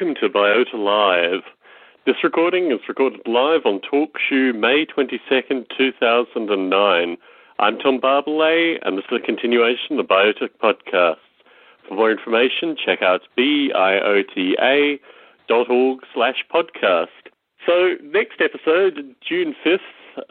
[0.00, 1.42] Welcome to Biota Live.
[2.06, 7.16] This recording is recorded live on TalkShoe May 22nd, 2009.
[7.58, 11.16] I'm Tom Barbalet, and this is a continuation of the Biota podcast.
[11.88, 15.00] For more information, check out biota.org
[16.14, 17.08] slash podcast.
[17.66, 19.80] So, next episode, June 5th,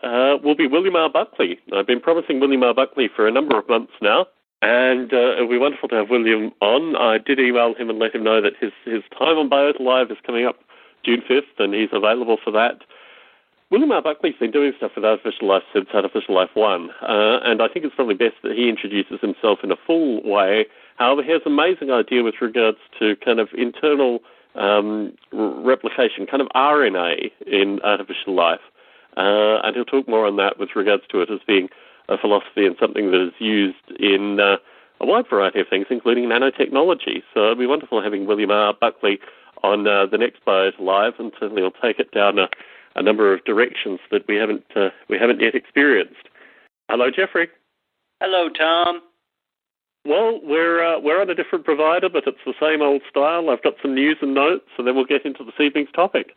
[0.02, 1.10] uh, will be William R.
[1.10, 1.60] Buckley.
[1.76, 2.74] I've been promising William R.
[2.74, 4.28] Buckley for a number of months now.
[4.62, 6.96] And uh, it'll be wonderful to have William on.
[6.96, 10.10] I did email him and let him know that his, his time on Biota Live
[10.10, 10.58] is coming up
[11.06, 12.82] June 5th, and he's available for that.
[13.70, 14.02] William R.
[14.02, 17.86] Buckley's been doing stuff with Artificial Life since Artificial Life 1, uh, and I think
[17.86, 20.66] it's probably best that he introduces himself in a full way.
[20.96, 24.20] However, he has an amazing idea with regards to kind of internal
[24.56, 28.62] um, replication, kind of RNA in artificial life.
[29.18, 31.70] Uh, and he'll talk more on that with regards to it as being
[32.10, 34.58] a philosophy and something that is used in uh,
[35.00, 37.24] a wide variety of things, including nanotechnology.
[37.34, 38.74] So it'd be wonderful having William R.
[38.74, 39.20] Buckley
[39.64, 42.50] on uh, the next Biota Live, and certainly we'll take it down a,
[42.96, 46.30] a number of directions that we haven't uh, we haven't yet experienced.
[46.90, 47.50] Hello, Jeffrey.
[48.22, 49.02] Hello, Tom.
[50.06, 53.50] Well, we're uh, we're on a different provider, but it's the same old style.
[53.50, 56.36] I've got some news and notes, and then we'll get into this evening's topic.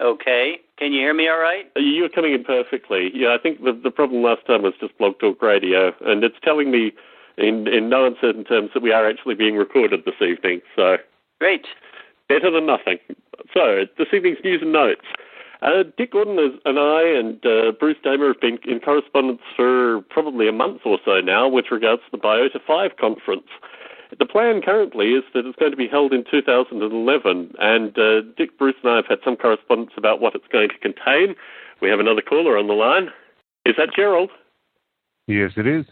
[0.00, 0.60] Okay.
[0.78, 1.70] Can you hear me all right?
[1.76, 3.10] You're coming in perfectly.
[3.12, 6.36] Yeah, I think the the problem last time was just Blog Talk Radio, and it's
[6.42, 6.92] telling me
[7.36, 10.60] in in no uncertain terms that we are actually being recorded this evening.
[10.76, 10.98] So
[11.40, 11.66] great.
[12.28, 12.98] Better than nothing.
[13.52, 15.06] So this evening's news and notes.
[15.60, 20.02] Uh, Dick Gordon is, and I and uh, Bruce Damer have been in correspondence for
[20.02, 23.48] probably a month or so now with regards to the Biota 5 conference.
[24.16, 28.56] The plan currently is that it's going to be held in 2011, and uh, Dick,
[28.58, 31.34] Bruce, and I have had some correspondence about what it's going to contain.
[31.82, 33.10] We have another caller on the line.
[33.66, 34.30] Is that Gerald?
[35.26, 35.84] Yes, it is.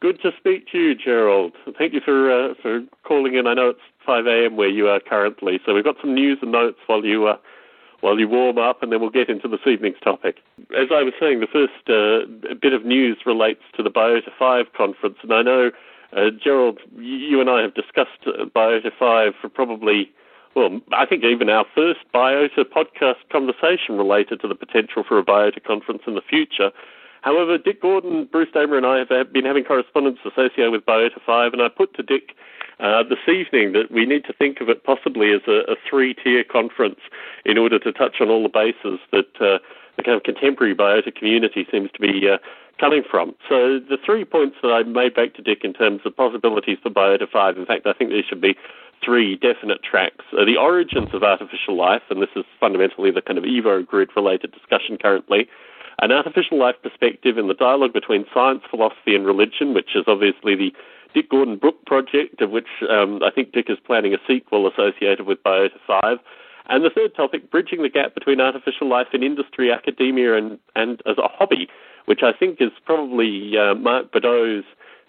[0.00, 1.52] Good to speak to you, Gerald.
[1.78, 3.46] Thank you for uh, for calling in.
[3.46, 4.56] I know it's 5 a.m.
[4.56, 7.36] where you are currently, so we've got some news and notes while you uh,
[8.00, 10.36] while you warm up, and then we'll get into this evening's topic.
[10.76, 14.66] As I was saying, the first uh, bit of news relates to the Biota 5
[14.76, 15.70] conference, and I know
[16.12, 20.10] uh, Gerald, you and I have discussed uh, Biota 5 for probably,
[20.54, 25.24] well, I think even our first Biota podcast conversation related to the potential for a
[25.24, 26.70] Biota conference in the future.
[27.22, 31.54] However, Dick Gordon, Bruce Damer, and I have been having correspondence associated with Biota 5,
[31.54, 32.36] and I put to Dick
[32.80, 36.14] uh, this evening that we need to think of it possibly as a, a three
[36.14, 37.00] tier conference
[37.44, 39.58] in order to touch on all the bases that uh,
[39.96, 42.38] the kind of contemporary biota community seems to be uh,
[42.78, 43.34] coming from.
[43.48, 46.90] So the three points that I made back to Dick in terms of possibilities for
[46.90, 48.56] Biota 5, in fact, I think there should be
[49.04, 50.24] three definite tracks.
[50.32, 54.10] Uh, the origins of artificial life, and this is fundamentally the kind of Evo grid
[54.16, 55.48] related discussion currently.
[56.00, 60.56] An artificial life perspective in the dialogue between science, philosophy, and religion, which is obviously
[60.56, 60.72] the
[61.14, 65.26] Dick Gordon Brook project, of which um, I think Dick is planning a sequel associated
[65.26, 66.18] with Biota 5.
[66.66, 71.02] And the third topic, bridging the gap between artificial life in industry, academia, and, and
[71.06, 71.68] as a hobby,
[72.06, 74.64] which I think is probably uh, Mark Bedau's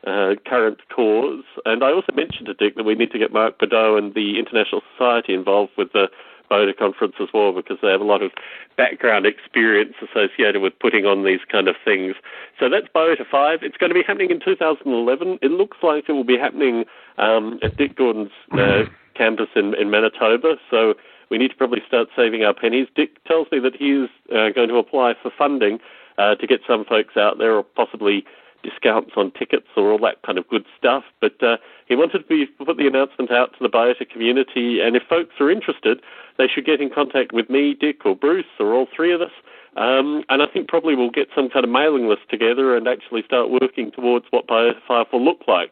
[0.06, 1.44] uh, current cause.
[1.66, 4.38] And I also mentioned to Dick that we need to get Mark Bedau and the
[4.40, 6.08] International Society involved with the
[6.50, 8.32] Biota conference as well because they have a lot of
[8.78, 12.16] background experience associated with putting on these kind of things.
[12.60, 13.60] So that's Biota 5.
[13.64, 15.40] It's going to be happening in 2011.
[15.42, 16.86] It looks like it will be happening
[17.18, 18.84] um, at Dick Gordon's uh,
[19.16, 20.56] campus in, in Manitoba.
[20.70, 20.94] So
[21.32, 22.88] we need to probably start saving our pennies.
[22.96, 25.80] Dick tells me that he's uh, going to apply for funding
[26.18, 28.26] uh, to get some folks out there, or possibly
[28.66, 31.04] discounts on tickets or all that kind of good stuff.
[31.22, 31.58] But uh,
[31.88, 35.36] he wanted to be, put the announcement out to the biota community, and if folks
[35.40, 36.02] are interested,
[36.38, 39.32] they should get in contact with me, Dick, or Bruce, or all three of us.
[39.78, 43.24] Um, and I think probably we'll get some kind of mailing list together and actually
[43.24, 45.72] start working towards what 5 will look like.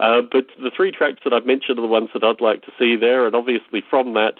[0.00, 2.72] Uh, but the three tracks that I've mentioned are the ones that I'd like to
[2.78, 4.34] see there, and obviously from that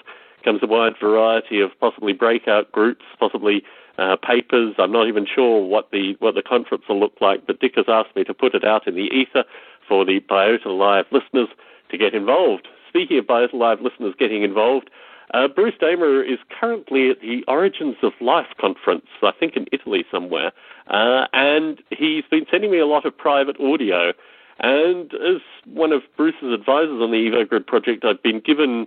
[0.45, 3.63] comes a wide variety of possibly breakout groups, possibly
[3.99, 4.75] uh, papers.
[4.79, 7.87] I'm not even sure what the what the conference will look like, but Dick has
[7.89, 9.45] asked me to put it out in the ether
[9.89, 11.49] for the Biota Live listeners
[11.91, 12.69] to get involved.
[12.89, 14.91] Speaking of Biota Live listeners getting involved,
[15.33, 20.05] uh, Bruce Damer is currently at the Origins of Life conference, I think in Italy
[20.11, 20.53] somewhere,
[20.89, 24.13] uh, and he's been sending me a lot of private audio.
[24.61, 28.87] And as one of Bruce's advisors on the EvoGrid project, I've been given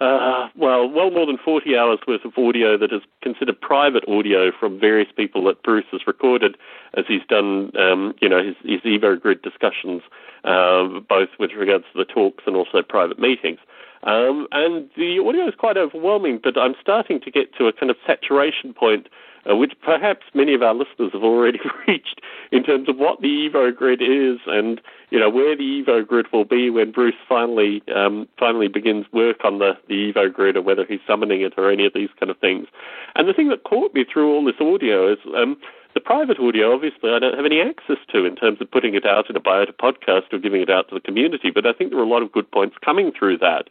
[0.00, 4.50] uh, well, well more than 40 hours worth of audio that is considered private audio
[4.58, 6.56] from various people that Bruce has recorded
[6.94, 10.02] as he's done, um, you know, his, his Evo Grid discussions,
[10.44, 13.58] uh, both with regards to the talks and also private meetings.
[14.02, 17.90] Um, and the audio is quite overwhelming, but I'm starting to get to a kind
[17.90, 19.08] of saturation point
[19.48, 22.20] uh, which perhaps many of our listeners have already reached
[22.52, 24.80] in terms of what the Evo Grid is and
[25.10, 29.44] you know where the Evo Grid will be when Bruce finally um, finally begins work
[29.44, 32.30] on the, the Evo Grid or whether he's summoning it or any of these kind
[32.30, 32.66] of things.
[33.14, 35.56] And the thing that caught me through all this audio is um,
[35.94, 39.06] the private audio, obviously, I don't have any access to in terms of putting it
[39.06, 41.90] out in a Biota podcast or giving it out to the community, but I think
[41.90, 43.70] there are a lot of good points coming through that.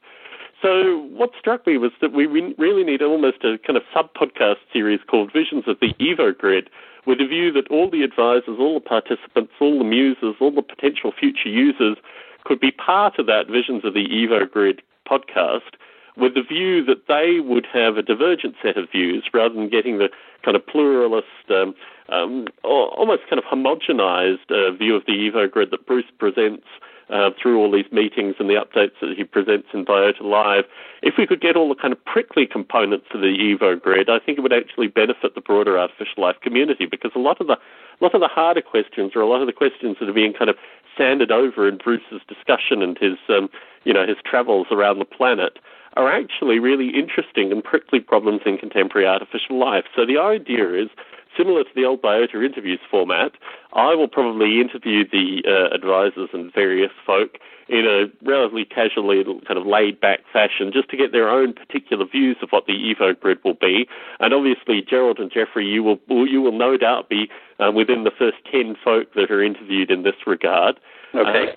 [0.63, 5.01] So what struck me was that we really need almost a kind of sub-podcast series
[5.05, 6.69] called Visions of the Evo Grid,
[7.05, 10.61] with a view that all the advisors, all the participants, all the muses, all the
[10.61, 11.97] potential future users
[12.45, 15.75] could be part of that Visions of the Evo Grid podcast
[16.15, 19.97] with the view that they would have a divergent set of views rather than getting
[19.97, 20.09] the
[20.45, 21.75] kind of pluralist, um,
[22.07, 26.67] um, almost kind of homogenized uh, view of the Evo grid that Bruce presents
[27.09, 30.65] uh, through all these meetings and the updates that he presents in Biota Live.
[31.01, 34.19] If we could get all the kind of prickly components of the Evo grid, I
[34.19, 37.53] think it would actually benefit the broader artificial life community because a lot of the
[37.53, 40.33] a lot of the harder questions or a lot of the questions that are being
[40.33, 40.57] kind of
[40.97, 43.49] sanded over in Bruce's discussion and his um,
[43.83, 45.59] you know his travels around the planet
[45.95, 49.85] are actually really interesting and prickly problems in contemporary artificial life.
[49.95, 50.89] So the idea is
[51.37, 53.33] similar to the old Biota interviews format.
[53.73, 57.37] I will probably interview the uh, advisors and various folk
[57.69, 62.05] in a relatively casually, kind of laid back fashion, just to get their own particular
[62.05, 63.87] views of what the Evo grid will be.
[64.19, 68.11] And obviously, Gerald and Jeffrey, you will you will no doubt be um, within the
[68.11, 70.79] first ten folk that are interviewed in this regard.
[71.15, 71.49] Okay.
[71.51, 71.55] Uh,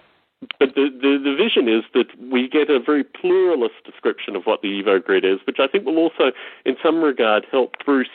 [0.59, 4.61] but the, the, the, vision is that we get a very pluralist description of what
[4.61, 6.33] the Evo grid is, which I think will also,
[6.67, 8.09] in some regard, help Bruce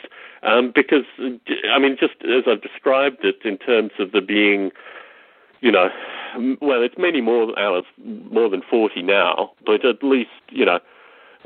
[0.44, 4.70] um, because, I mean, just as I've described it in terms of the being,
[5.60, 5.88] you know,
[6.60, 10.78] well, it's many more hours, more than 40 now, but at least, you know,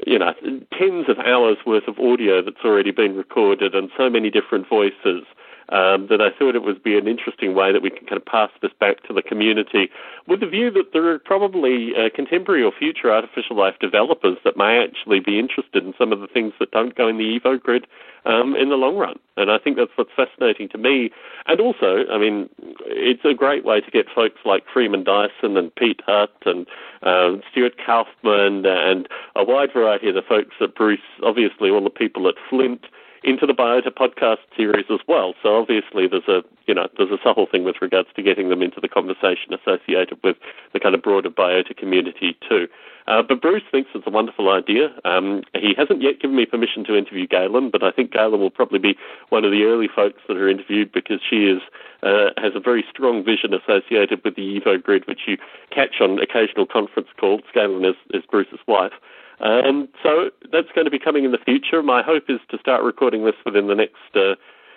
[0.06, 0.34] you know,
[0.78, 5.24] tens of hours worth of audio that's already been recorded and so many different voices
[5.70, 8.24] um, that I thought it would be an interesting way that we can kind of
[8.24, 9.90] pass this back to the community
[10.26, 14.56] with the view that there are probably uh, contemporary or future artificial life developers that
[14.56, 17.60] may actually be interested in some of the things that don't go in the Evo
[17.60, 17.86] grid
[18.24, 19.18] um, in the long run.
[19.36, 21.10] And I think that's what's fascinating to me.
[21.46, 22.48] And also, I mean,
[22.86, 26.66] it's a great way to get folks like Freeman Dyson and Piet Hut and
[27.02, 31.90] uh, Stuart Kauffman and a wide variety of the folks at Bruce, obviously all the
[31.90, 32.86] people at Flint,
[33.22, 35.34] into the Biota podcast series as well.
[35.42, 38.62] So obviously there's a you know there's a subtle thing with regards to getting them
[38.62, 40.36] into the conversation associated with
[40.72, 42.68] the kind of broader Biota community too.
[43.08, 44.88] Uh, but Bruce thinks it's a wonderful idea.
[45.04, 48.50] Um, he hasn't yet given me permission to interview Galen, but I think Galen will
[48.50, 48.96] probably be
[49.28, 51.62] one of the early folks that are interviewed because she is
[52.02, 55.36] uh, has a very strong vision associated with the Evo grid, which you
[55.70, 57.42] catch on occasional conference calls.
[57.54, 58.92] Galen is, is Bruce's wife.
[59.40, 61.82] Um, so that's going to be coming in the future.
[61.82, 64.34] My hope is to start recording this within the next, uh,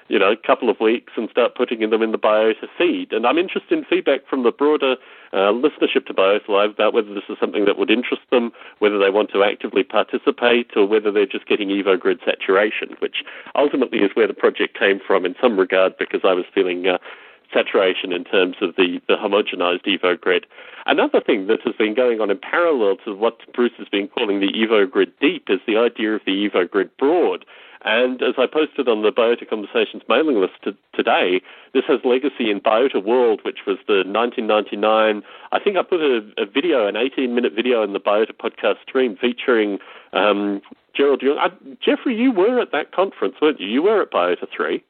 [0.09, 3.13] you know, couple of weeks and start putting them in the Biota feed.
[3.13, 4.95] And I'm interested in feedback from the broader
[5.31, 8.97] uh, listenership to Biota Live about whether this is something that would interest them, whether
[8.97, 13.23] they want to actively participate, or whether they're just getting Evo grid saturation, which
[13.55, 16.97] ultimately is where the project came from in some regard because I was feeling uh,
[17.53, 20.45] saturation in terms of the, the homogenized Evo grid.
[20.85, 24.39] Another thing that has been going on in parallel to what Bruce has been calling
[24.39, 27.45] the Evo grid deep is the idea of the Evo grid broad.
[27.85, 31.41] And as I posted on the Biota Conversations mailing list to, today,
[31.73, 35.23] this has legacy in Biota World, which was the 1999.
[35.51, 38.81] I think I put a, a video, an 18 minute video in the Biota podcast
[38.85, 39.79] stream featuring
[40.11, 40.61] um,
[40.93, 41.37] Gerald Young.
[41.37, 41.49] Uh,
[41.83, 43.67] Jeffrey, you were at that conference, weren't you?
[43.67, 44.83] You were at Biota 3.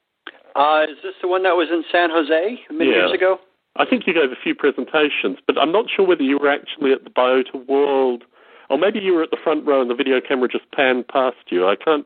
[0.56, 2.98] Uh, is this the one that was in San Jose many yeah.
[2.98, 3.40] years ago?
[3.76, 6.92] I think you gave a few presentations, but I'm not sure whether you were actually
[6.92, 8.24] at the Biota World,
[8.70, 11.38] or maybe you were at the front row and the video camera just panned past
[11.50, 11.68] you.
[11.68, 12.06] I can't.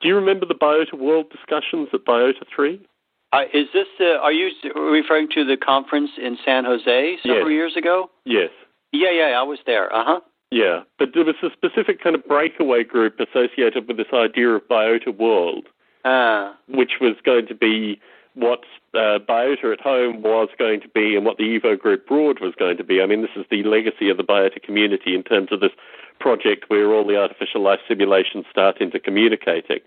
[0.00, 2.80] Do you remember the Biota World discussions at Biota Three?
[3.32, 3.86] Uh, is this?
[3.98, 4.16] the?
[4.20, 7.54] are you referring to the conference in San Jose several yes.
[7.54, 8.10] years ago?
[8.24, 8.50] Yes.
[8.92, 9.92] Yeah, yeah, I was there.
[9.94, 10.20] Uh huh.
[10.50, 14.62] Yeah, but there was a specific kind of breakaway group associated with this idea of
[14.68, 15.66] Biota World
[16.68, 18.00] which was going to be
[18.34, 18.60] what
[18.94, 22.54] uh, Biota at home was going to be and what the Evo Grid Broad was
[22.56, 23.02] going to be.
[23.02, 25.72] I mean, this is the legacy of the Biota community in terms of this
[26.20, 29.80] project where all the artificial life simulations start intercommunicating.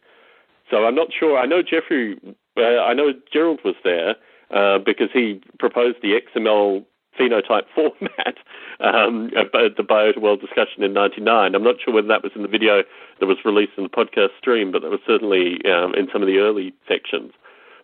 [0.70, 1.38] So I'm not sure.
[1.38, 2.20] I know Jeffrey,
[2.58, 4.16] uh, I know Gerald was there
[4.52, 6.86] uh, because he proposed the XML
[7.22, 8.38] phenotype format
[8.80, 11.56] um, the Biota World discussion in '99.
[11.56, 12.84] I'm not sure whether that was in the video
[13.20, 16.28] that was released in the podcast stream, but that was certainly um, in some of
[16.28, 17.34] the early sections.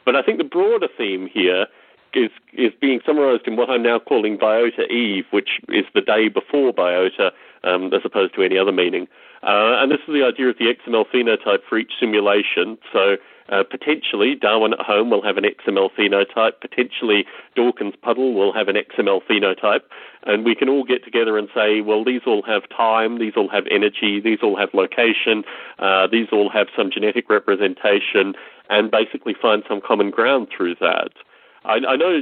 [0.06, 1.67] But I think the broader theme here
[2.13, 6.29] is is being summarized in what I'm now calling Biota Eve, which is the day
[6.29, 7.32] before Biota
[7.63, 9.08] um, as opposed to any other meaning.
[9.44, 12.77] Uh, and this is the idea of the XML phenotype for each simulation.
[12.91, 13.17] So
[13.50, 16.60] uh, potentially, Darwin at home will have an XML phenotype.
[16.60, 17.25] Potentially,
[17.56, 19.82] Dawkins Puddle will have an XML phenotype.
[20.24, 23.48] And we can all get together and say, well, these all have time, these all
[23.50, 25.44] have energy, these all have location,
[25.79, 28.34] uh, these all have some genetic representation,
[28.70, 31.12] and basically find some common ground through that.
[31.63, 32.22] I, I know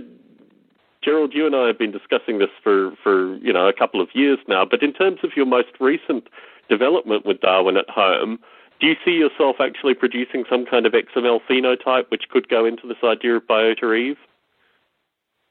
[1.06, 4.10] Gerald, you and I have been discussing this for, for you know a couple of
[4.14, 4.66] years now.
[4.66, 6.28] But in terms of your most recent
[6.70, 8.40] development with Darwin at home,
[8.80, 12.88] do you see yourself actually producing some kind of XML phenotype which could go into
[12.88, 14.18] this idea of Biota Eve?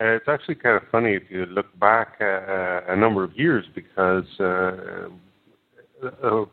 [0.01, 3.65] Uh, it's actually kind of funny if you look back uh, a number of years
[3.75, 5.09] because uh,
[6.23, 6.45] a,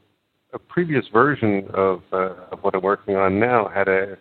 [0.53, 4.17] a, previous version of, uh, of what I'm working on now had a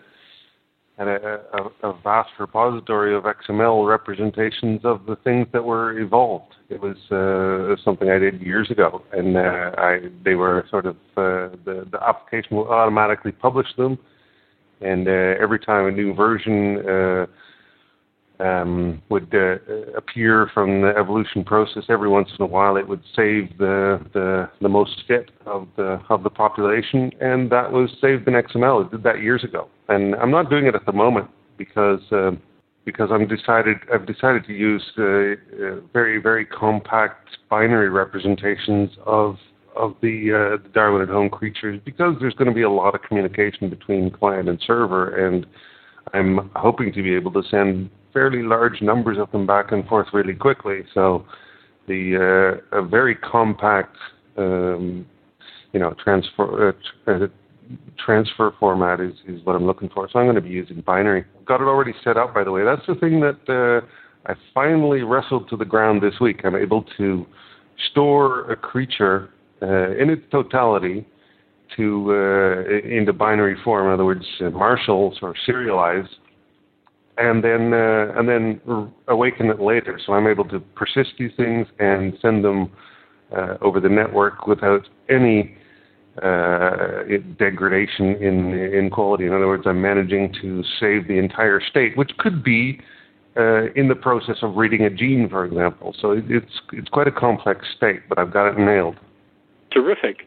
[1.01, 6.55] and a, a, a, vast repository of XML representations of the things that were evolved.
[6.69, 10.97] It was uh, something I did years ago, and uh, I they were sort of
[11.17, 13.99] uh, the the application will automatically publish them,
[14.83, 17.27] and uh, every time a new version uh,
[18.41, 19.57] um, would uh,
[19.97, 21.85] appear from the evolution process.
[21.89, 26.01] Every once in a while, it would save the, the the most fit of the
[26.09, 28.87] of the population, and that was saved in XML.
[28.87, 32.33] It did that years ago, and I'm not doing it at the moment because uh,
[32.85, 39.37] because I'm decided I've decided to use uh, uh, very very compact binary representations of
[39.77, 42.95] of the, uh, the Darwin at home creatures because there's going to be a lot
[42.95, 45.47] of communication between client and server, and
[46.13, 50.09] I'm hoping to be able to send fairly large numbers of them back and forth
[50.13, 50.81] really quickly.
[50.95, 51.25] So
[51.89, 53.97] the uh, a very compact,
[54.37, 55.07] um,
[55.73, 57.27] you know, transfer uh, uh,
[57.99, 60.09] transfer format is, is what I'm looking for.
[60.13, 61.25] So I'm going to be using binary.
[61.47, 62.65] Got it already set up, by the way.
[62.65, 63.87] That's the thing that uh,
[64.31, 66.41] I finally wrestled to the ground this week.
[66.45, 67.27] I'm able to
[67.91, 69.31] store a creature
[69.63, 71.07] uh, in its totality
[71.77, 73.87] to uh, into binary form.
[73.87, 76.17] In other words, uh, marshals or serialized
[77.21, 78.61] and then uh, and then
[79.09, 80.01] awaken it later.
[80.05, 82.71] So I'm able to persist these things and send them
[83.37, 85.57] uh, over the network without any
[86.23, 87.03] uh,
[87.39, 89.27] degradation in in quality.
[89.27, 92.81] In other words, I'm managing to save the entire state, which could be
[93.37, 95.95] uh, in the process of reading a gene, for example.
[96.01, 98.97] So it's it's quite a complex state, but I've got it nailed.
[99.73, 100.27] Terrific.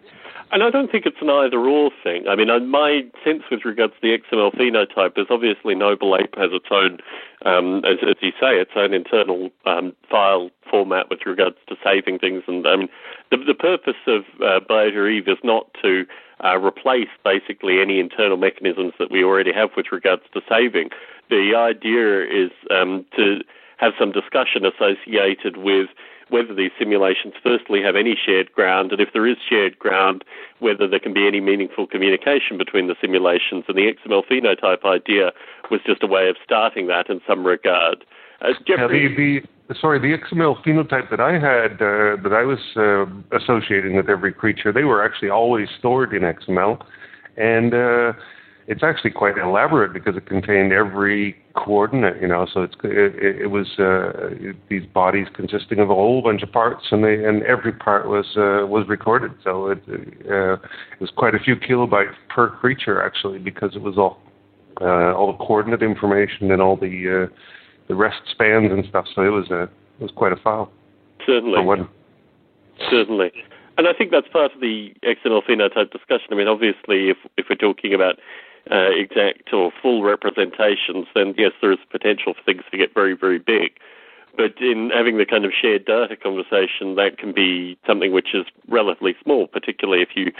[0.53, 2.27] And I don't think it's an either or thing.
[2.29, 6.36] I mean, uh, my sense with regards to the XML phenotype is obviously Noble Ape
[6.38, 7.00] has its own,
[7.43, 12.19] um, as, as, you say, its own internal um, file format with regards to saving
[12.19, 12.43] things.
[12.48, 12.89] And I mean,
[13.31, 14.60] the, the purpose of uh,
[15.07, 16.05] Eve is not to
[16.43, 20.89] uh, replace basically any internal mechanisms that we already have with regards to saving.
[21.31, 23.39] The idea is um, to
[23.77, 25.89] have some discussion associated with
[26.34, 30.24] whether these simulations firstly have any shared ground, and if there is shared ground,
[30.58, 33.66] whether there can be any meaningful communication between the simulations.
[33.68, 35.32] And the XML phenotype idea
[35.70, 38.04] was just a way of starting that in some regard.
[38.42, 42.44] Uh, Jeffrey, yeah, the, the, sorry, the XML phenotype that I had, uh, that I
[42.44, 43.06] was uh,
[43.38, 46.84] associating with every creature, they were actually always stored in XML,
[47.38, 48.13] and uh,
[48.67, 52.48] it's actually quite elaborate because it contained every coordinate, you know.
[52.53, 56.86] So it's it, it was uh, these bodies consisting of a whole bunch of parts,
[56.91, 59.32] and they and every part was uh, was recorded.
[59.43, 63.98] So it uh, it was quite a few kilobytes per creature actually because it was
[63.98, 64.20] all
[64.82, 67.36] uh, all the coordinate information and all the uh,
[67.88, 69.05] the rest spans and stuff.
[69.13, 70.72] So it was a it was quite a file.
[71.25, 71.88] Certainly.
[72.89, 73.32] Certainly.
[73.77, 76.27] And I think that's part of the XML phenotype discussion.
[76.32, 78.15] I mean, obviously, if if we're talking about
[78.72, 83.15] uh, exact or full representations, then yes, there is potential for things to get very,
[83.15, 83.74] very big.
[84.36, 88.46] But in having the kind of shared data conversation, that can be something which is
[88.67, 90.32] relatively small, particularly if you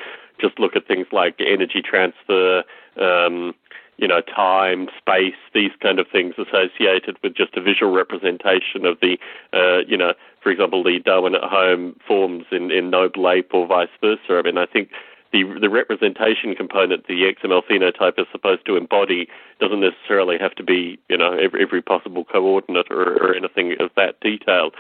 [0.42, 2.64] just look at things like energy transfer,
[3.00, 3.54] um,
[3.98, 8.98] you know, time, space, these kind of things associated with just a visual representation of
[9.00, 9.18] the,
[9.54, 13.68] uh, you know, for example, the Darwin at home forms in, in Noble Ape or
[13.68, 14.20] vice versa.
[14.30, 14.90] I mean, I think
[15.34, 19.28] the the representation component the XML phenotype is supposed to embody
[19.60, 23.90] doesn't necessarily have to be you know every, every possible coordinate or, or anything of
[23.98, 24.72] that detail.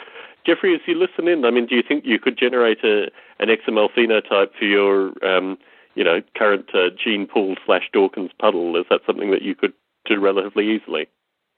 [0.45, 3.07] Jeffrey, as you listen in, I mean, do you think you could generate a
[3.39, 5.57] an XML phenotype for your um,
[5.95, 8.77] you know current uh, gene pool slash Dawkins puddle?
[8.77, 9.73] Is that something that you could
[10.05, 11.07] do relatively easily?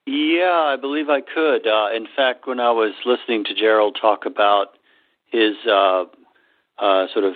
[0.07, 1.67] Yeah, I believe I could.
[1.67, 4.77] Uh, in fact, when I was listening to Gerald talk about
[5.31, 6.05] his uh,
[6.77, 7.33] uh, sort of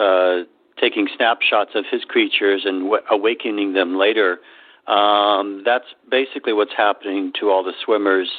[0.00, 0.48] uh,
[0.80, 4.38] taking snapshots of his creatures and w- awakening them later.
[4.86, 8.30] Um, that's basically what's happening to all the swimmers,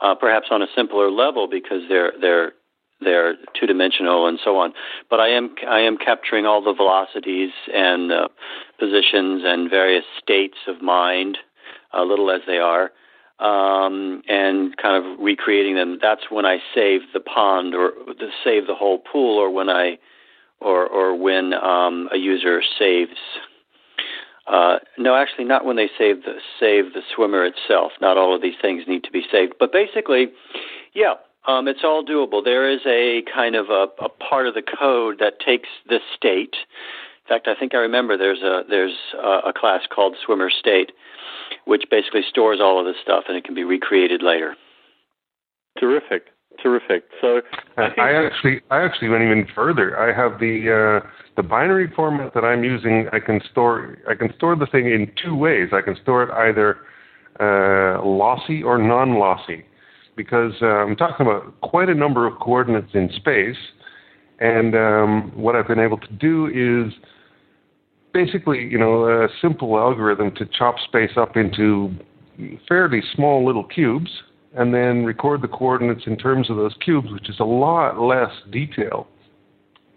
[0.00, 2.52] uh, perhaps on a simpler level because they're they're
[3.00, 4.72] they're two dimensional and so on.
[5.08, 8.28] But I am I am capturing all the velocities and uh,
[8.78, 11.38] positions and various states of mind,
[11.92, 12.90] uh, little as they are,
[13.38, 15.98] um, and kind of recreating them.
[16.00, 19.98] That's when I save the pond or the, save the whole pool, or when I
[20.60, 23.18] or or when um, a user saves.
[24.46, 27.92] Uh, no, actually, not when they save the save the swimmer itself.
[28.00, 30.28] Not all of these things need to be saved, but basically,
[30.94, 31.14] yeah,
[31.46, 32.44] um, it's all doable.
[32.44, 36.54] There is a kind of a, a part of the code that takes the state.
[37.24, 40.92] In fact, I think I remember there's a there's a, a class called Swimmer State,
[41.64, 44.56] which basically stores all of this stuff and it can be recreated later.
[45.78, 46.26] Terrific,
[46.62, 47.04] terrific.
[47.20, 47.40] So
[47.76, 49.98] I, I actually I actually went even further.
[49.98, 53.08] I have the uh, the binary format that I'm using.
[53.12, 55.68] I can store I can store the thing in two ways.
[55.72, 56.78] I can store it either
[57.40, 59.64] uh, lossy or non-lossy
[60.16, 63.56] because uh, I'm talking about quite a number of coordinates in space.
[64.40, 66.92] And um, what I've been able to do is
[68.12, 71.94] basically, you know, a simple algorithm to chop space up into
[72.68, 74.10] fairly small little cubes
[74.54, 78.30] and then record the coordinates in terms of those cubes, which is a lot less
[78.50, 79.08] detail.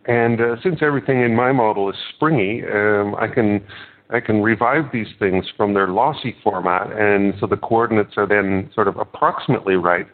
[0.05, 3.63] And uh, since everything in my model is springy, um, I can
[4.09, 8.69] I can revive these things from their lossy format, and so the coordinates are then
[8.73, 10.07] sort of approximately right.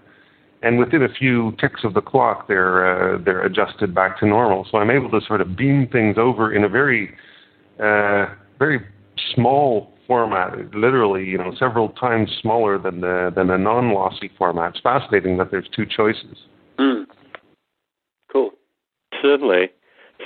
[0.63, 4.65] And within a few ticks of the clock, they're uh, they're adjusted back to normal.
[4.71, 7.13] So I'm able to sort of beam things over in a very
[7.79, 8.81] uh, very
[9.35, 14.71] small format, literally, you know, several times smaller than the than a non-lossy format.
[14.71, 16.37] It's fascinating that there's two choices.
[16.79, 17.05] Mm.
[18.31, 18.51] Cool.
[19.21, 19.69] Certainly.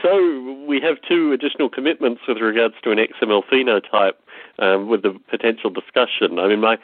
[0.02, 4.14] So we have two additional commitments with regards to an XML phenotype
[4.60, 6.40] um, with the potential discussion.
[6.40, 6.78] I mean, my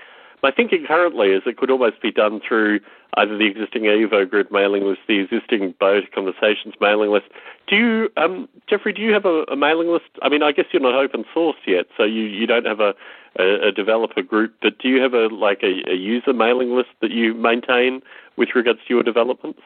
[0.44, 2.82] my thinking currently is it could almost be done through
[3.16, 7.28] either the existing Evo EvoGrid mailing list, the existing Biota Conversations mailing list.
[7.68, 10.10] Do you, um, Jeffrey, do you have a, a, mailing list?
[10.22, 12.94] I mean, I guess you're not open source yet, so you, you don't have a,
[13.40, 16.90] a, a developer group, but do you have a like a, a user mailing list
[17.02, 18.02] that you maintain
[18.36, 19.62] with regards to your developments?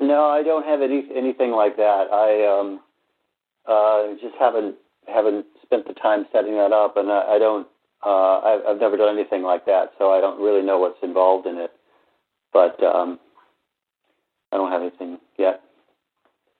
[0.00, 2.08] No, I don't have any anything like that.
[2.12, 2.80] I um,
[3.66, 4.76] uh, just haven't
[5.08, 7.66] haven't spent the time setting that up, and I, I don't.
[8.04, 11.46] Uh, I've, I've never done anything like that, so I don't really know what's involved
[11.46, 11.72] in it.
[12.52, 13.18] But um,
[14.52, 15.60] I don't have anything yet.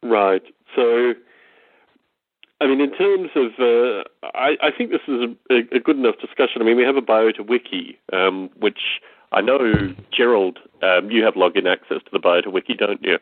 [0.03, 0.43] Right.
[0.75, 1.15] So,
[2.61, 6.17] I mean, in terms of, uh, I, I, think this is a, a, good enough
[6.21, 6.63] discussion.
[6.63, 9.01] I mean, we have a Biota wiki, um, which
[9.33, 13.19] I know, Gerald, um, you have login access to the Biota wiki, don't you?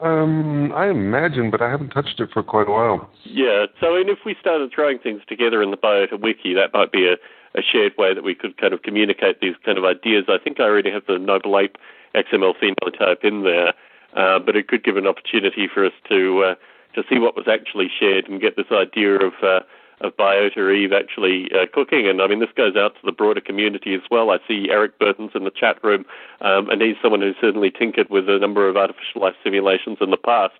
[0.00, 3.10] Um, I imagine, but I haven't touched it for quite a while.
[3.24, 6.92] Yeah, so and if we started throwing things together in the Biota wiki, that might
[6.92, 7.14] be a,
[7.58, 10.24] a shared way that we could kind of communicate these kind of ideas.
[10.28, 11.76] I think I already have the Noble Ape
[12.14, 13.74] XML phenotype in there,
[14.14, 16.54] uh, but it could give an opportunity for us to uh,
[16.94, 19.60] to see what was actually shared and get this idea of uh,
[20.00, 22.06] of Biota Eve actually uh, cooking.
[22.06, 24.30] And I mean, this goes out to the broader community as well.
[24.30, 26.04] I see Eric Burton's in the chat room,
[26.40, 30.10] um, and he's someone who's certainly tinkered with a number of artificial life simulations in
[30.10, 30.54] the past.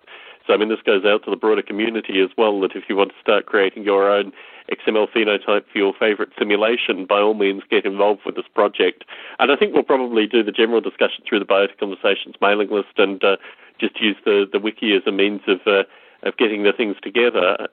[0.47, 2.59] So, I mean, this goes out to the broader community as well.
[2.61, 4.31] That if you want to start creating your own
[4.71, 9.03] XML phenotype for your favorite simulation, by all means get involved with this project.
[9.37, 12.97] And I think we'll probably do the general discussion through the Biota Conversations mailing list
[12.97, 13.37] and uh,
[13.79, 15.83] just use the, the wiki as a means of, uh,
[16.23, 17.67] of getting the things together.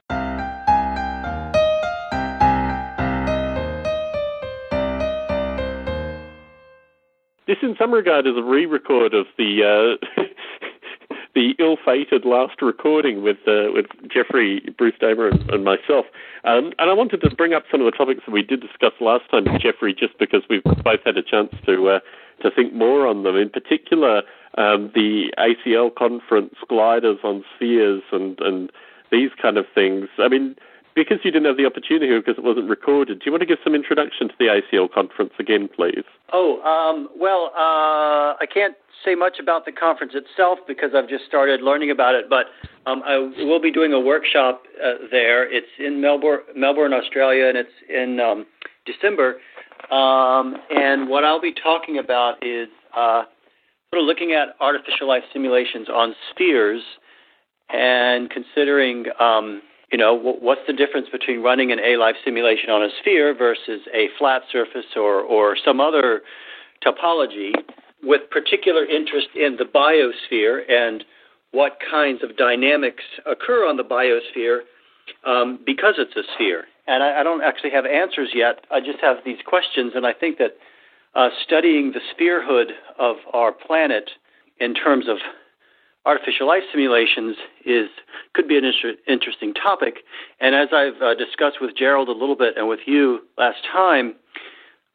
[7.47, 10.23] This, in some regard, is a re-record of the uh,
[11.35, 16.07] the ill-fated last recording with uh, with Jeffrey, Bruce Damer, and, and myself.
[16.43, 18.93] Um, and I wanted to bring up some of the topics that we did discuss
[19.01, 22.01] last time with Jeffrey, just because we've both had a chance to uh,
[22.43, 23.37] to think more on them.
[23.37, 24.23] In particular,
[24.59, 28.73] um, the ACL conference gliders on spheres and and
[29.13, 30.09] these kind of things.
[30.19, 30.57] I mean,
[30.97, 33.59] because you didn't have the opportunity because it wasn't recorded, do you want to give
[33.63, 36.05] some introduction to the ACL conference again, please?
[36.33, 41.27] Oh, um, well, uh, I can't say much about the conference itself because I've just
[41.27, 42.47] started learning about it, but
[42.87, 45.47] um, I will be doing a workshop uh, there.
[45.53, 48.47] It's in Melbourne, Melbourne, Australia, and it's in um,
[48.87, 49.37] December.
[49.91, 53.25] Um, and what I'll be talking about is uh,
[53.93, 56.83] sort of looking at artificial life simulations on spheres
[57.69, 59.61] and considering um,
[59.93, 64.09] you know, what's the difference between running an A-life simulation on a sphere versus a
[64.19, 66.23] flat surface or, or some other
[66.85, 67.53] topology
[68.03, 71.05] with particular interest in the biosphere and
[71.53, 74.61] what kinds of dynamics occur on the biosphere
[75.25, 76.65] um, because it's a sphere.
[76.89, 78.65] And I, I, don't actually have answers yet.
[78.71, 80.57] I just have these questions, and I think that
[81.15, 84.11] uh, studying the spherehood of our planet
[84.61, 85.17] in terms of
[86.07, 87.89] artificial life simulations is
[88.33, 89.97] could be an inter- interesting topic.
[90.41, 94.15] And as I've uh, discussed with Gerald a little bit and with you last time,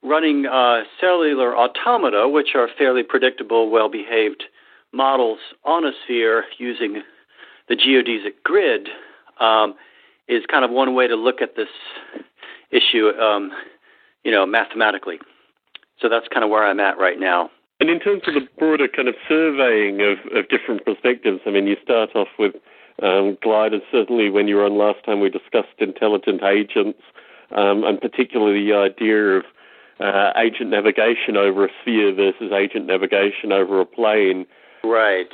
[0.02, 4.44] running uh, cellular automata, which are fairly predictable, well-behaved
[4.94, 7.04] models on a sphere using
[7.68, 8.88] the geodesic grid,
[9.40, 9.76] um,
[10.28, 11.68] is kind of one way to look at this
[12.72, 13.52] issue, um,
[14.24, 15.20] you know, mathematically.
[16.00, 17.52] So that's kind of where I'm at right now.
[17.82, 21.66] And in terms of the broader kind of surveying of, of different perspectives, I mean,
[21.66, 22.54] you start off with
[23.02, 23.82] um, gliders.
[23.92, 27.00] Certainly, when you were on last time, we discussed intelligent agents,
[27.50, 29.46] um, and particularly the idea of
[30.00, 34.46] uh, agent navigation over a sphere versus agent navigation over a plane.
[34.84, 35.30] Right.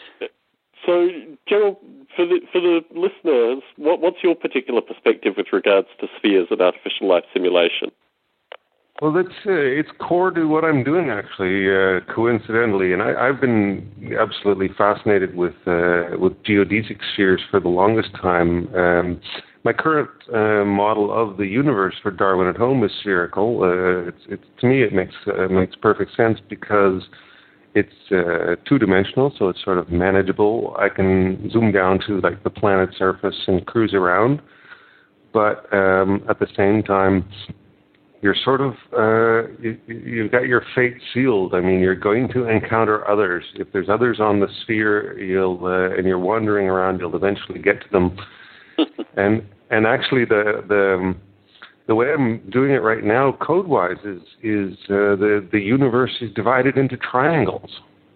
[0.85, 1.09] So,
[1.49, 1.75] Gerald,
[2.15, 6.61] for the for the listeners, what, what's your particular perspective with regards to spheres and
[6.61, 7.91] artificial life simulation?
[9.01, 13.39] Well, that's uh, it's core to what I'm doing actually, uh, coincidentally, and I, have
[13.39, 18.73] been absolutely fascinated with uh, with geodesic spheres for the longest time.
[18.73, 19.21] Um,
[19.63, 23.61] my current uh, model of the universe for Darwin at Home is spherical.
[23.61, 27.03] Uh, it's, it's, to me, it makes uh, makes perfect sense because
[27.75, 30.75] it's two dimensional, so it's sort of manageable.
[30.79, 34.41] I can zoom down to like the planet surface and cruise around,
[35.33, 37.29] but um, at the same time
[38.21, 41.53] you're sort of uh, you, you've got your fate sealed.
[41.53, 43.43] I mean, you're going to encounter others.
[43.55, 47.81] If there's others on the sphere, you'll uh, and you're wandering around, you'll eventually get
[47.81, 48.17] to them.
[49.17, 51.15] and and actually, the the
[51.87, 56.31] the way I'm doing it right now, code-wise, is is uh, the the universe is
[56.33, 57.69] divided into triangles,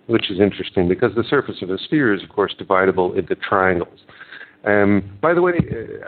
[0.08, 4.00] which is interesting because the surface of a sphere is, of course, dividable into triangles.
[4.66, 5.54] Um, by the way,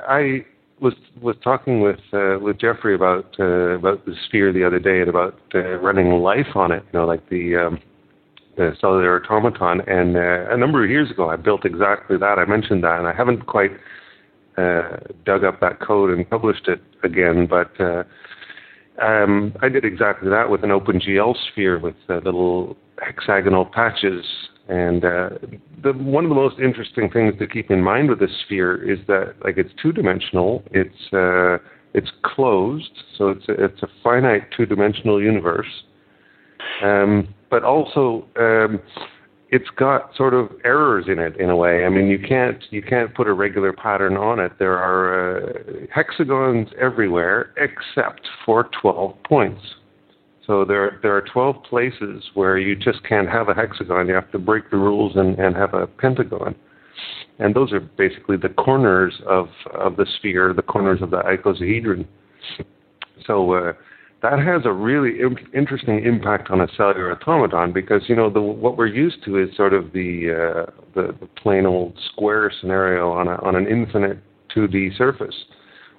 [0.07, 0.45] I
[0.81, 4.99] was was talking with uh, with Jeffrey about uh, about the sphere the other day
[5.01, 6.83] and about uh, running life on it.
[6.91, 7.79] You know, like the um,
[8.57, 9.81] the cellular automaton.
[9.87, 12.37] And uh, a number of years ago, I built exactly that.
[12.37, 13.71] I mentioned that, and I haven't quite
[14.57, 17.79] uh, dug up that code and published it again, but.
[17.79, 18.03] Uh,
[19.01, 24.23] um, I did exactly that with an OpenGL sphere with uh, little hexagonal patches
[24.67, 25.29] and uh,
[25.83, 28.99] the, one of the most interesting things to keep in mind with this sphere is
[29.07, 30.63] that like it's two dimensional.
[30.71, 31.57] It's uh,
[31.93, 35.67] it's closed, so it's a, it's a finite two dimensional universe.
[36.81, 38.79] Um, but also um,
[39.49, 41.85] it's got sort of errors in it in a way.
[41.85, 44.53] I mean, you can't you can't put a regular pattern on it.
[44.59, 45.53] There are uh,
[45.93, 49.61] hexagons everywhere except for 12 points.
[50.45, 54.07] So there there are 12 places where you just can't have a hexagon.
[54.07, 56.55] You have to break the rules and, and have a pentagon.
[57.39, 62.05] And those are basically the corners of, of the sphere, the corners of the icosahedron.
[63.25, 63.73] So uh,
[64.21, 65.19] that has a really
[65.53, 69.55] interesting impact on a cellular automaton because you know the, what we're used to is
[69.55, 74.19] sort of the, uh, the the plain old square scenario on a, on an infinite
[74.55, 75.35] 2D surface,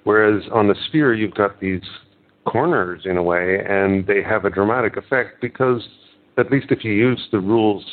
[0.05, 1.81] whereas on the sphere you've got these
[2.45, 5.87] corners in a way, and they have a dramatic effect because,
[6.37, 7.83] at least if you use the rules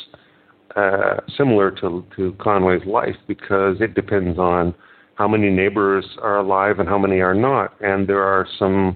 [0.75, 4.73] uh, similar to, to Conway's life, because it depends on
[5.15, 7.73] how many neighbors are alive and how many are not.
[7.81, 8.95] And there are some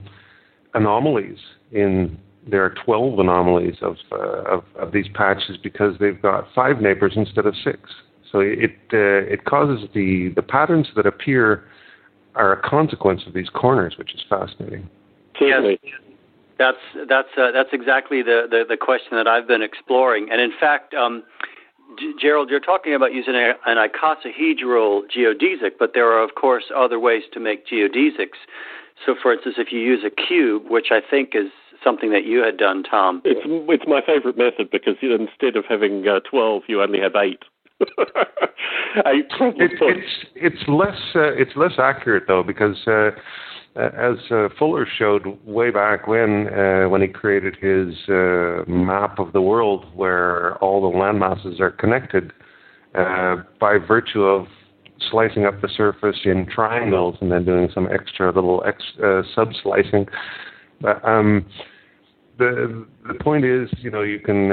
[0.73, 1.37] anomalies
[1.71, 2.17] in
[2.49, 7.11] there are 12 anomalies of, uh, of, of these patches because they've got five neighbors
[7.17, 7.79] instead of six.
[8.31, 11.65] So it uh, it causes the the patterns that appear
[12.35, 14.89] are a consequence of these corners, which is fascinating.
[15.39, 15.79] Certainly.
[15.83, 15.93] Yes.
[16.57, 20.51] That's that's uh, that's exactly the, the, the question that I've been exploring, and in
[20.59, 21.23] fact, um,
[21.99, 26.65] G- Gerald, you're talking about using a, an icosahedral geodesic, but there are of course
[26.75, 28.41] other ways to make geodesics.
[29.05, 31.51] So, for instance, if you use a cube, which I think is
[31.83, 33.21] something that you had done, Tom.
[33.23, 37.43] It's it's my favorite method because instead of having uh, twelve, you only have eight.
[39.05, 42.77] eight it, it's it's less uh, it's less accurate though because.
[42.87, 43.11] Uh, uh,
[43.75, 49.33] as uh, Fuller showed way back when, uh, when he created his uh, map of
[49.33, 52.33] the world, where all the landmasses are connected
[52.95, 54.47] uh, by virtue of
[55.11, 60.07] slicing up the surface in triangles and then doing some extra little ex- uh, sub-slicing.
[60.81, 61.45] But um,
[62.39, 64.51] the the point is, you know, you can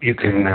[0.00, 0.46] you can.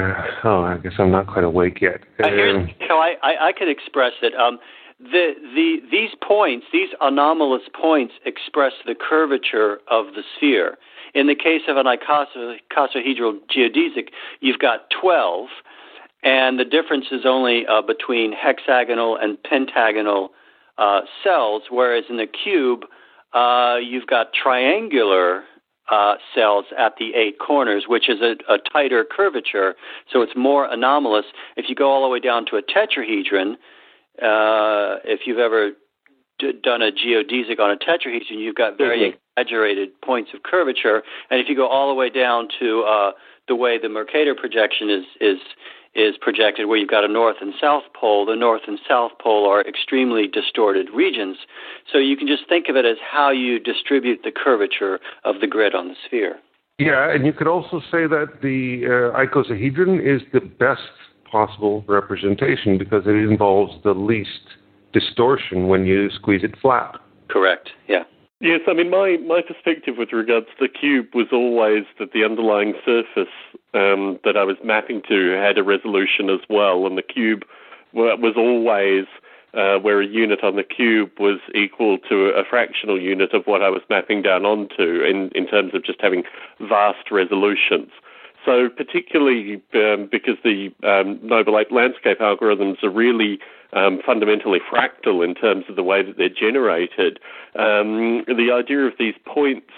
[0.43, 2.01] oh, I guess I'm not quite awake yet.
[2.23, 4.33] Uh, um, so I, I, I can express it.
[4.35, 4.59] Um,
[5.01, 10.77] the, the, these points, these anomalous points, express the curvature of the sphere.
[11.13, 14.09] In the case of an icosahedral geodesic,
[14.39, 15.47] you've got 12,
[16.23, 20.31] and the difference is only uh, between hexagonal and pentagonal
[20.77, 22.85] uh, cells, whereas in the cube,
[23.33, 25.43] uh, you've got triangular
[25.89, 29.75] uh, cells at the eight corners, which is a, a tighter curvature,
[30.11, 31.25] so it's more anomalous.
[31.57, 33.57] If you go all the way down to a tetrahedron,
[34.21, 35.71] uh, if you've ever
[36.39, 39.17] d- done a geodesic on a tetrahedron, you've got very mm-hmm.
[39.37, 41.03] exaggerated points of curvature.
[41.29, 43.11] And if you go all the way down to uh,
[43.47, 45.39] the way the Mercator projection is is
[45.93, 49.45] is projected, where you've got a north and south pole, the north and south pole
[49.49, 51.37] are extremely distorted regions.
[51.91, 55.47] So you can just think of it as how you distribute the curvature of the
[55.47, 56.39] grid on the sphere.
[56.79, 60.81] Yeah, and you could also say that the uh, icosahedron is the best
[61.31, 64.57] possible representation because it involves the least
[64.93, 66.95] distortion when you squeeze it flat.
[67.29, 67.69] Correct.
[67.87, 68.03] Yeah.
[68.41, 72.23] Yes, I mean my my perspective with regards to the cube was always that the
[72.25, 73.31] underlying surface
[73.75, 77.43] um, that I was mapping to had a resolution as well, and the cube
[77.93, 79.05] was always
[79.53, 83.61] uh, where a unit on the cube was equal to a fractional unit of what
[83.61, 86.23] I was mapping down onto in in terms of just having
[86.59, 87.91] vast resolutions.
[88.45, 93.39] So particularly um, because the um, Noble Ape landscape algorithms are really
[93.73, 97.19] um, fundamentally fractal in terms of the way that they're generated,
[97.55, 99.71] um, the idea of these points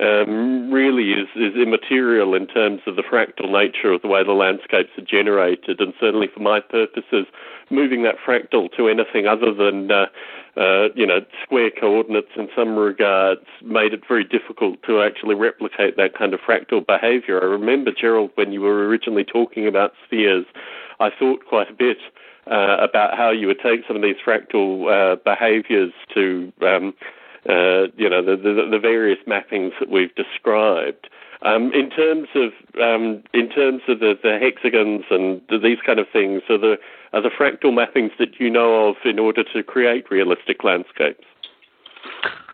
[0.00, 4.32] um, really is, is immaterial in terms of the fractal nature of the way the
[4.32, 5.80] landscapes are generated.
[5.80, 7.26] And certainly for my purposes,
[7.70, 10.06] moving that fractal to anything other than uh,
[10.56, 15.96] uh, you know square coordinates in some regards made it very difficult to actually replicate
[15.96, 17.42] that kind of fractal behavior.
[17.42, 20.46] I remember Gerald when you were originally talking about spheres,
[21.00, 21.98] I thought quite a bit.
[22.48, 26.94] Uh, about how you would take some of these fractal uh, behaviors to um,
[27.48, 31.08] uh, you know, the, the, the, various mappings that we've described.
[31.42, 35.98] Um, in terms of um, in terms of the, the hexagons and the, these kind
[35.98, 36.76] of things, are the
[37.12, 41.24] are the fractal mappings that you know of in order to create realistic landscapes?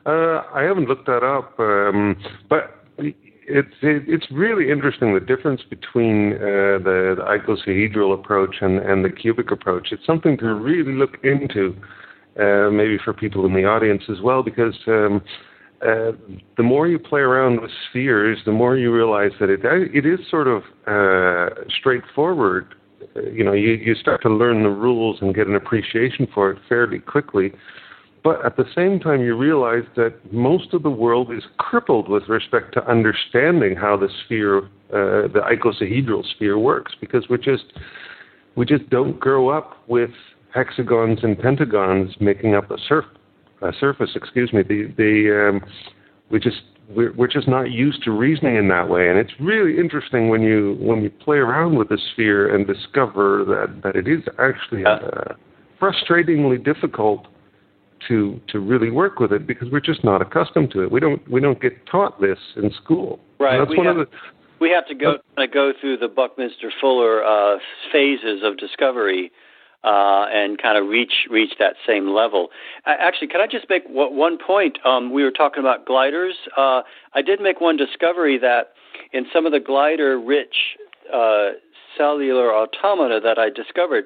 [0.04, 2.16] Uh, I haven't looked that up, um,
[2.50, 8.78] but it's it, it's really interesting the difference between uh, the, the icosahedral approach and,
[8.78, 9.88] and the cubic approach.
[9.92, 11.76] It's something to really look into
[12.38, 15.22] uh, maybe for people in the audience as well, because um,
[15.82, 16.12] uh,
[16.56, 20.20] the more you play around with spheres, the more you realize that it it is
[20.30, 22.74] sort of uh, straightforward.
[23.16, 26.52] Uh, you know, you, you start to learn the rules and get an appreciation for
[26.52, 27.52] it fairly quickly.
[28.22, 32.28] But at the same time, you realize that most of the world is crippled with
[32.28, 34.58] respect to understanding how the sphere,
[34.90, 37.64] uh, the icosahedral sphere, works, because we just
[38.54, 40.10] we just don't grow up with
[40.54, 43.04] hexagons and pentagons making up a, surf,
[43.62, 44.10] a surface.
[44.14, 44.62] Excuse me.
[44.62, 45.70] The the um,
[46.30, 49.78] we just we're, we're just not used to reasoning in that way, and it's really
[49.78, 54.08] interesting when you when you play around with the sphere and discover that that it
[54.08, 55.34] is actually uh,
[55.80, 57.26] frustratingly difficult
[58.08, 60.90] to to really work with it because we're just not accustomed to it.
[60.90, 63.20] We don't we don't get taught this in school.
[63.38, 63.58] Right.
[63.58, 64.16] that's we one have, of the
[64.60, 67.58] we have to go uh, go through the Buckminster Fuller uh,
[67.92, 69.32] phases of discovery
[69.84, 72.48] uh, and kind of reach reach that same level.
[72.86, 74.78] Actually, can I just make one point?
[74.84, 76.34] Um, we were talking about gliders.
[76.56, 76.82] Uh,
[77.14, 78.72] I did make one discovery that
[79.12, 80.54] in some of the glider-rich
[81.12, 81.50] uh,
[81.96, 84.04] cellular automata that I discovered,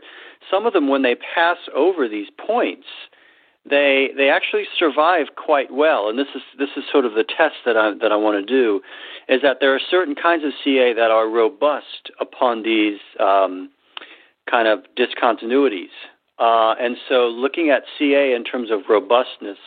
[0.51, 2.87] some of them, when they pass over these points,
[3.69, 6.09] they they actually survive quite well.
[6.09, 8.47] And this is this is sort of the test that I that I want to
[8.47, 8.81] do,
[9.29, 12.99] is that there are certain kinds of CA that are robust upon these.
[13.19, 13.71] Um,
[14.51, 15.95] kind of discontinuities.
[16.39, 19.59] Uh, and so looking at CA in terms of robustness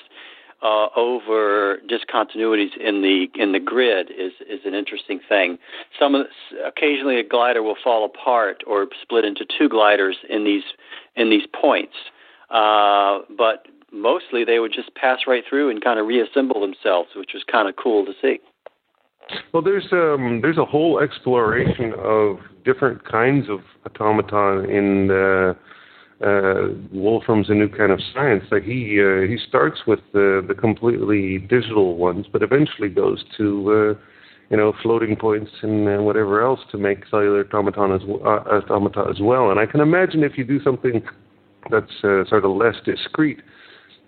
[0.61, 5.57] uh, over discontinuities in the in the grid is is an interesting thing.
[5.97, 6.27] Some of
[6.65, 10.63] occasionally a glider will fall apart or split into two gliders in these
[11.15, 11.95] in these points,
[12.49, 17.31] uh, but mostly they would just pass right through and kind of reassemble themselves, which
[17.33, 18.39] was kind of cool to see.
[19.53, 25.55] Well, there's um, there's a whole exploration of different kinds of automaton in the,
[26.23, 28.43] uh, Wolfram's A New Kind of Science.
[28.51, 33.95] Like he uh, he starts with the the completely digital ones, but eventually goes to
[33.97, 33.99] uh,
[34.49, 39.05] you know floating points and uh, whatever else to make cellular automaton as uh, automata
[39.09, 39.51] as well.
[39.51, 41.01] And I can imagine if you do something
[41.71, 43.41] that's uh, sort of less discrete,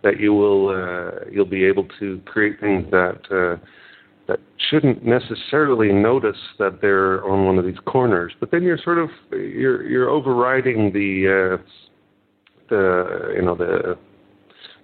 [0.03, 3.63] that you will you'll be able to create things that uh,
[4.31, 4.39] that
[4.69, 8.33] shouldn't necessarily notice that they're on one of these corners.
[8.39, 11.63] But then you're sort of you're you're overriding the uh,
[12.69, 13.97] the you know the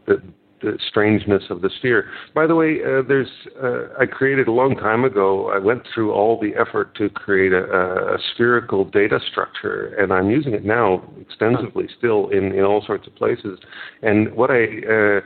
[0.05, 0.21] the
[0.61, 2.09] the strangeness of the sphere.
[2.33, 3.29] By the way, uh, there's
[3.63, 5.51] uh, I created a long time ago.
[5.51, 10.29] I went through all the effort to create a, a, spherical data structure, and I'm
[10.29, 13.59] using it now extensively, still in in all sorts of places.
[14.01, 15.21] And what I uh,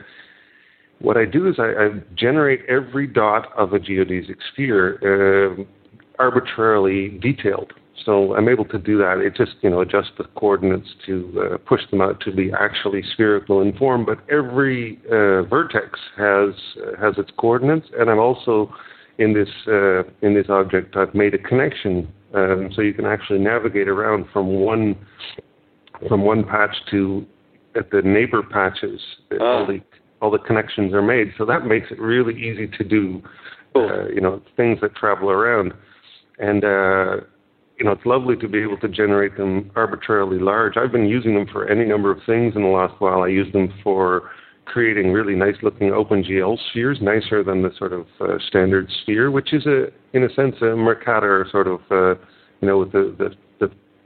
[1.02, 5.64] what I do is I, I generate every dot of a geodesic sphere uh,
[6.18, 7.72] arbitrarily detailed.
[8.04, 9.18] So I'm able to do that.
[9.18, 13.02] It just you know adjusts the coordinates to uh, push them out to be actually
[13.12, 14.04] spherical in form.
[14.04, 18.74] But every uh, vertex has uh, has its coordinates, and I'm also
[19.18, 23.38] in this uh, in this object I've made a connection, um, so you can actually
[23.38, 24.96] navigate around from one
[26.08, 27.24] from one patch to
[27.76, 29.00] at the neighbor patches.
[29.40, 29.80] All the
[30.22, 33.22] all the connections are made, so that makes it really easy to do.
[33.74, 35.72] Uh, you know things that travel around,
[36.38, 37.24] and uh,
[37.82, 40.76] you know, it's lovely to be able to generate them arbitrarily large.
[40.76, 43.22] I've been using them for any number of things in the last while.
[43.22, 44.30] I use them for
[44.66, 49.52] creating really nice looking OpenGL spheres, nicer than the sort of uh, standard sphere, which
[49.52, 52.14] is a, in a sense, a Mercator sort of, uh,
[52.60, 53.51] you know, with the, the, the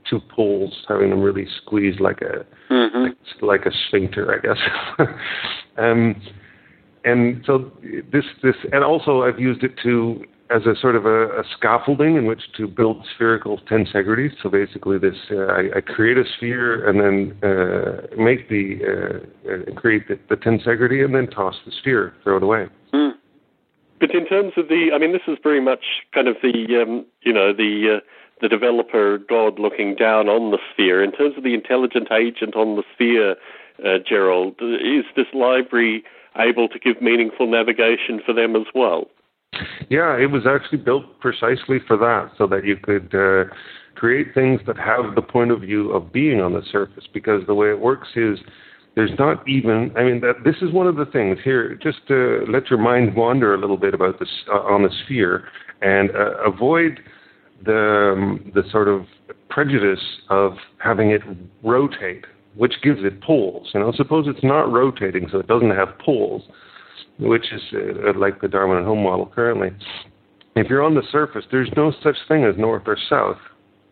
[0.09, 3.03] two poles having them really squeezed like a, mm-hmm.
[3.03, 5.09] like, like a sphincter, I guess.
[5.77, 6.21] um,
[7.05, 7.71] and so
[8.11, 12.15] this, this, and also I've used it to as a sort of a, a, scaffolding
[12.15, 14.31] in which to build spherical tensegrities.
[14.41, 19.51] So basically, this uh, I, I, create a sphere and then uh, make the uh,
[19.51, 22.67] uh create the, the, tensegrity and then toss the sphere, throw it away.
[22.93, 23.11] Mm.
[23.99, 27.05] But in terms of the, I mean, this is very much kind of the um,
[27.21, 27.99] you know the uh,
[28.41, 31.03] the developer god looking down on the sphere.
[31.03, 33.35] In terms of the intelligent agent on the sphere,
[33.83, 36.03] uh, Gerald, is this library
[36.37, 39.05] able to give meaningful navigation for them as well?
[39.89, 43.51] Yeah, it was actually built precisely for that, so that you could uh,
[43.95, 47.05] create things that have the point of view of being on the surface.
[47.11, 48.39] Because the way it works is
[48.95, 49.91] there's not even.
[49.95, 51.75] I mean, that this is one of the things here.
[51.81, 55.45] Just to let your mind wander a little bit about this uh, on the sphere
[55.81, 56.99] and uh, avoid
[57.65, 59.05] the um, the sort of
[59.49, 61.21] prejudice of having it
[61.63, 63.69] rotate, which gives it poles.
[63.73, 66.43] You know, suppose it's not rotating, so it doesn't have poles
[67.19, 69.69] which is uh, like the Darwin at home model currently.
[70.55, 73.37] If you're on the surface, there's no such thing as north or south.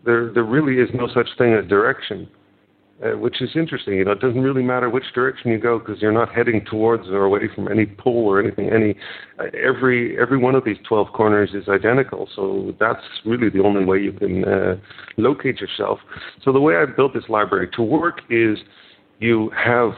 [0.03, 2.29] There, there really is no such thing as direction,
[3.03, 3.95] uh, which is interesting.
[3.95, 7.07] You know, it doesn't really matter which direction you go because you're not heading towards
[7.09, 8.69] or away from any pole or anything.
[8.71, 8.95] Any,
[9.37, 12.29] uh, every every one of these 12 corners is identical.
[12.35, 14.77] So that's really the only way you can uh,
[15.17, 15.99] locate yourself.
[16.43, 18.59] So the way I built this library to work is
[19.19, 19.91] you have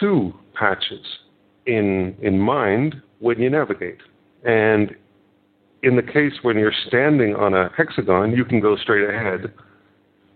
[0.00, 1.04] two patches
[1.66, 3.98] in in mind when you navigate.
[4.44, 4.96] And
[5.84, 9.52] in the case when you're standing on a hexagon, you can go straight ahead.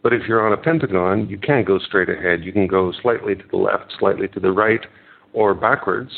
[0.06, 2.44] But if you're on a pentagon, you can't go straight ahead.
[2.44, 4.86] You can go slightly to the left, slightly to the right,
[5.32, 6.12] or backwards.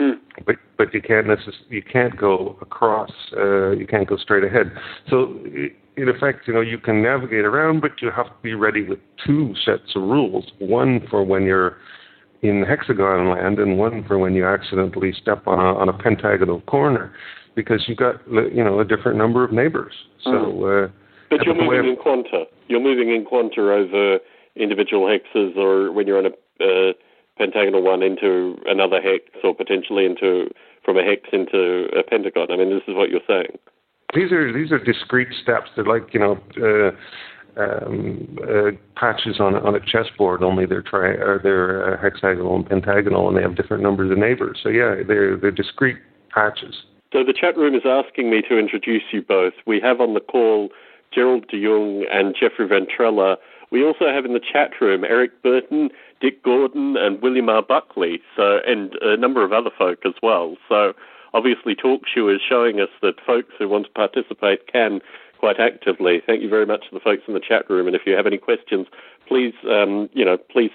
[0.00, 0.14] Mm.
[0.44, 3.12] But but you can't necess- you can't go across.
[3.36, 4.72] Uh, you can't go straight ahead.
[5.08, 5.38] So
[5.96, 8.98] in effect, you know, you can navigate around, but you have to be ready with
[9.24, 10.50] two sets of rules.
[10.58, 11.76] One for when you're
[12.42, 16.60] in hexagon land and one for when you accidentally step on a, on a pentagonal
[16.62, 17.14] corner
[17.54, 18.16] because you've got
[18.52, 19.94] you know a different number of neighbors.
[20.24, 20.88] So, mm.
[20.88, 20.92] uh,
[21.38, 22.44] but you're moving in quanta.
[22.68, 24.18] You're moving in quanta over
[24.56, 26.92] individual hexes, or when you're on a uh,
[27.38, 30.50] pentagonal one into another hex, or potentially into
[30.84, 32.48] from a hex into a pentagon.
[32.50, 33.58] I mean, this is what you're saying.
[34.14, 35.70] These are these are discrete steps.
[35.76, 36.38] They're like you know.
[36.60, 36.96] Uh,
[37.54, 40.42] um, uh, patches on on a chessboard.
[40.42, 44.16] Only they're tri- or they're uh, hexagonal and pentagonal, and they have different numbers of
[44.16, 44.60] neighbors.
[44.62, 45.98] So yeah, they're they're discrete
[46.30, 46.84] patches.
[47.12, 49.52] So the chat room is asking me to introduce you both.
[49.66, 50.70] We have on the call
[51.12, 53.36] Gerald de Jong and Jeffrey Ventrella.
[53.70, 55.90] We also have in the chat room Eric Burton,
[56.20, 57.62] Dick Gordon, and William R.
[57.62, 58.20] Buckley.
[58.36, 60.56] So and a number of other folk as well.
[60.68, 60.92] So
[61.34, 65.00] obviously TalkShoe is showing us that folks who want to participate can
[65.38, 66.22] quite actively.
[66.24, 67.86] Thank you very much to the folks in the chat room.
[67.86, 68.86] And if you have any questions,
[69.26, 70.70] please, um, you know, please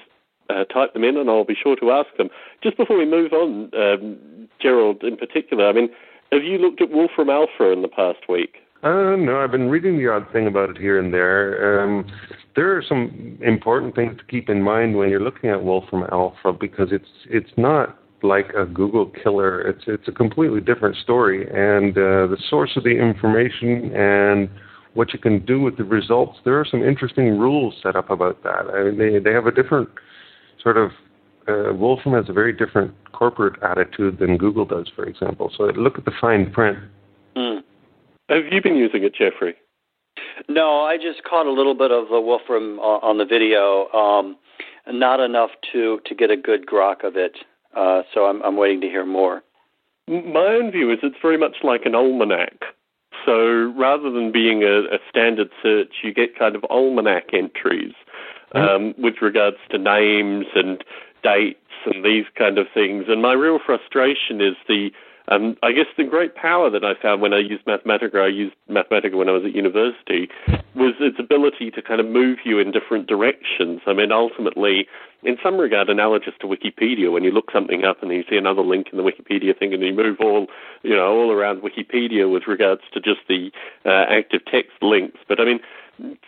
[0.49, 2.29] uh, type them in, and I'll be sure to ask them.
[2.61, 5.89] Just before we move on, um, Gerald, in particular, I mean,
[6.31, 8.57] have you looked at Wolfram Alpha in the past week?
[8.83, 11.81] Uh, no, I've been reading the odd thing about it here and there.
[11.81, 12.05] Um,
[12.55, 16.53] there are some important things to keep in mind when you're looking at Wolfram Alpha
[16.53, 19.61] because it's it's not like a Google killer.
[19.61, 24.49] It's it's a completely different story, and uh, the source of the information and
[24.93, 26.39] what you can do with the results.
[26.45, 28.67] There are some interesting rules set up about that.
[28.73, 29.89] I mean, they they have a different
[30.61, 30.91] sort of.
[31.47, 35.49] Uh, Wolfram has a very different corporate attitude than Google does, for example.
[35.57, 36.77] So look at the fine print.
[38.29, 39.55] Have you been using it, Jeffrey?
[40.49, 43.87] No, I just caught a little bit of the Wolfram on the video.
[43.91, 44.37] Um,
[44.91, 47.37] not enough to to get a good grok of it.
[47.75, 49.43] Uh, so I'm, I'm waiting to hear more.
[50.07, 52.63] My own view is it's very much like an almanac.
[53.25, 57.93] So rather than being a, a standard search, you get kind of almanac entries
[58.55, 58.57] mm-hmm.
[58.57, 60.83] um, with regards to names and
[61.23, 63.05] dates and these kind of things.
[63.09, 64.91] And my real frustration is the
[65.29, 68.55] um, I guess the great power that I found when I used Mathematica, I used
[68.69, 70.29] Mathematica when I was at university,
[70.75, 73.81] was its ability to kind of move you in different directions.
[73.87, 74.87] I mean, ultimately,
[75.23, 78.61] in some regard, analogous to Wikipedia, when you look something up and you see another
[78.61, 80.47] link in the Wikipedia thing, and you move all,
[80.83, 83.51] you know, all around Wikipedia with regards to just the
[83.85, 85.19] uh, active text links.
[85.27, 85.59] But I mean,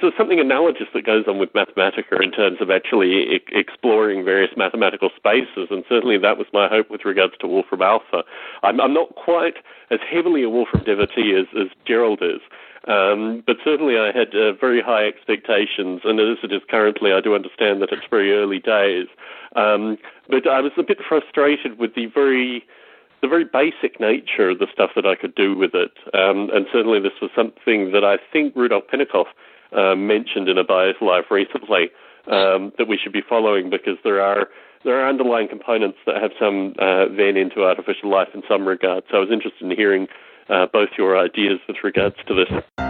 [0.02, 5.10] so something analogous that goes on with Mathematica in terms of actually exploring various mathematical
[5.16, 8.24] spaces, and certainly that was my hope with regards to Wolfram Alpha.
[8.64, 9.58] I'm, I'm not quite
[9.92, 12.42] as heavily a Wolfram devotee as, as Gerald is,
[12.88, 17.22] um, but certainly I had uh, very high expectations, and as it is currently, I
[17.22, 19.08] do understand that it's very early days.
[19.56, 19.98] Um,
[20.30, 22.66] but I was a bit frustrated with the very
[23.22, 25.92] the very basic nature of the stuff that I could do with it.
[26.14, 29.26] Um, and certainly this was something that I think Rudolf Pennekoff
[29.72, 31.92] uh, mentioned in a Biota Live recently
[32.28, 34.50] um, that we should be following because there are
[34.84, 39.04] there are underlying components that have some uh, vein into artificial life in some regard.
[39.12, 40.08] So I was interested in hearing
[40.48, 42.89] uh, both your ideas with regards to this.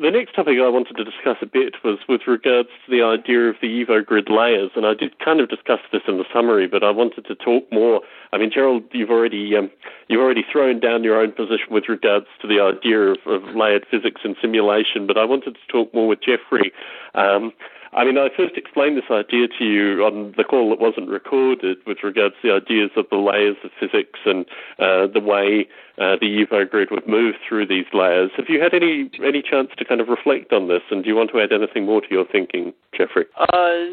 [0.00, 3.48] The next topic I wanted to discuss a bit was with regards to the idea
[3.48, 6.84] of the EvoGrid layers, and I did kind of discuss this in the summary, but
[6.84, 8.02] I wanted to talk more.
[8.32, 9.70] I mean, Gerald, you've already um,
[10.06, 13.86] you've already thrown down your own position with regards to the idea of, of layered
[13.90, 16.70] physics and simulation, but I wanted to talk more with Jeffrey.
[17.16, 17.52] Um,
[17.92, 21.78] I mean, I first explained this idea to you on the call that wasn't recorded
[21.86, 24.44] with regards to the ideas of the layers of physics and
[24.78, 25.68] uh, the way
[25.98, 28.30] uh, the Evo grid would move through these layers.
[28.36, 31.16] Have you had any any chance to kind of reflect on this, and do you
[31.16, 33.24] want to add anything more to your thinking, Jeffrey?
[33.38, 33.88] Uh,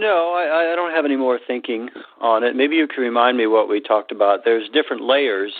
[0.00, 1.90] no, I, I don't have any more thinking
[2.20, 2.56] on it.
[2.56, 4.44] Maybe you can remind me what we talked about.
[4.44, 5.52] There's different layers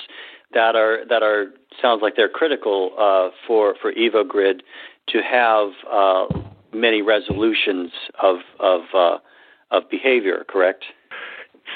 [0.55, 4.61] that are that are sounds like they're critical uh, for for EvoGrid
[5.09, 6.27] to have uh,
[6.73, 7.91] many resolutions
[8.23, 9.19] of of uh,
[9.71, 10.45] of behavior.
[10.49, 10.85] Correct.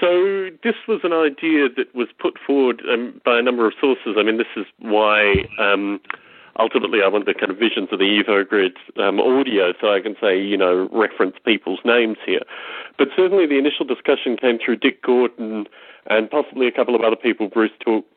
[0.01, 4.17] So this was an idea that was put forward um, by a number of sources.
[4.19, 6.01] I mean, this is why um,
[6.59, 10.17] ultimately I want the kind of visions of the EvoGrid um, audio, so I can
[10.21, 12.43] say, you know, reference people's names here.
[12.99, 15.67] But certainly the initial discussion came through Dick Gordon
[16.07, 18.09] and possibly a couple of other people Bruce talked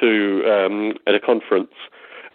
[0.00, 1.72] to um, at a conference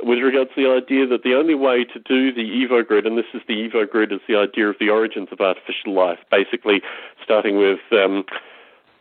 [0.02, 3.18] with regards to the idea that the only way to do the Evo grid, and
[3.18, 6.82] this is the Evo grid, is the idea of the origins of artificial life, basically
[7.24, 8.24] starting with um,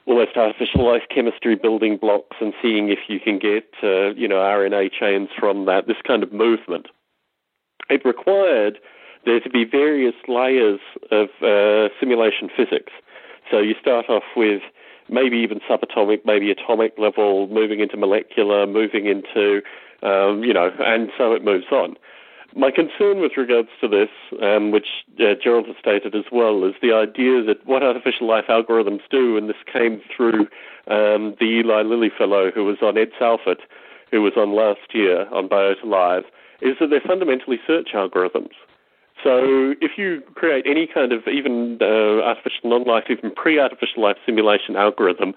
[0.06, 4.36] almost artificial life chemistry building blocks and seeing if you can get, uh, you know,
[4.36, 6.86] RNA chains from that, this kind of movement.
[7.90, 8.78] It required
[9.24, 10.80] there to be various layers
[11.10, 12.92] of uh, simulation physics.
[13.50, 14.62] So you start off with
[15.08, 19.62] maybe even subatomic, maybe atomic level, moving into molecular, moving into
[20.02, 21.96] um, you know, and so it moves on.
[22.56, 24.08] My concern with regards to this,
[24.42, 24.88] um, which
[25.20, 29.36] uh, Gerald has stated as well, is the idea that what artificial life algorithms do,
[29.36, 30.48] and this came through
[30.86, 33.60] um, the Eli Lilly fellow who was on Ed Salford,
[34.10, 36.24] who was on last year on Biota Live,
[36.62, 38.52] is that they're fundamentally search algorithms.
[39.22, 44.76] So if you create any kind of even uh, artificial non-life, even pre-artificial life simulation
[44.76, 45.34] algorithm,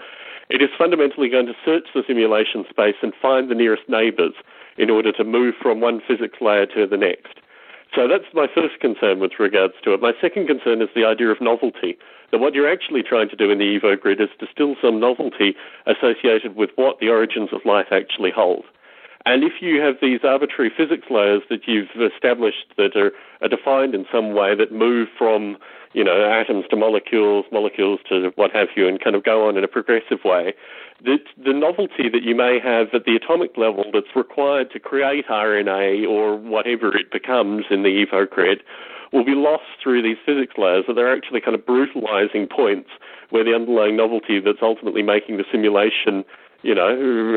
[0.52, 4.34] it is fundamentally going to search the simulation space and find the nearest neighbors
[4.78, 7.40] in order to move from one physics layer to the next.
[7.96, 10.02] So that's my first concern with regards to it.
[10.02, 11.98] My second concern is the idea of novelty.
[12.32, 15.56] That what you're actually trying to do in the Evo grid is distill some novelty
[15.86, 18.64] associated with what the origins of life actually hold.
[19.26, 23.94] And if you have these arbitrary physics layers that you've established that are, are, defined
[23.94, 25.58] in some way that move from,
[25.94, 29.58] you know, atoms to molecules, molecules to what have you, and kind of go on
[29.58, 30.54] in a progressive way,
[31.04, 35.28] the, the novelty that you may have at the atomic level that's required to create
[35.28, 38.28] RNA or whatever it becomes in the Evo
[39.12, 42.90] will be lost through these physics layers, that they're actually kind of brutalizing points
[43.30, 46.24] where the underlying novelty that's ultimately making the simulation,
[46.62, 46.90] you know,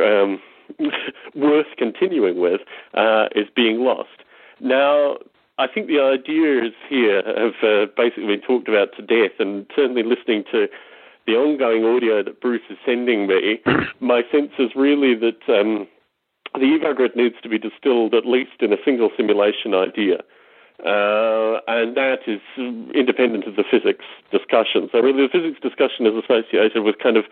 [0.04, 0.42] um,
[1.34, 2.60] worth continuing with
[2.94, 4.22] uh, is being lost.
[4.60, 5.16] Now,
[5.56, 10.02] I think the ideas here have uh, basically been talked about to death, and certainly
[10.02, 10.66] listening to
[11.26, 13.60] the ongoing audio that Bruce is sending me,
[14.00, 15.86] my sense is really that um,
[16.54, 20.18] the EvoGrid needs to be distilled at least in a single simulation idea.
[20.84, 22.40] Uh, and that is
[22.94, 24.88] independent of the physics discussion.
[24.90, 27.24] So really the physics discussion is associated with kind of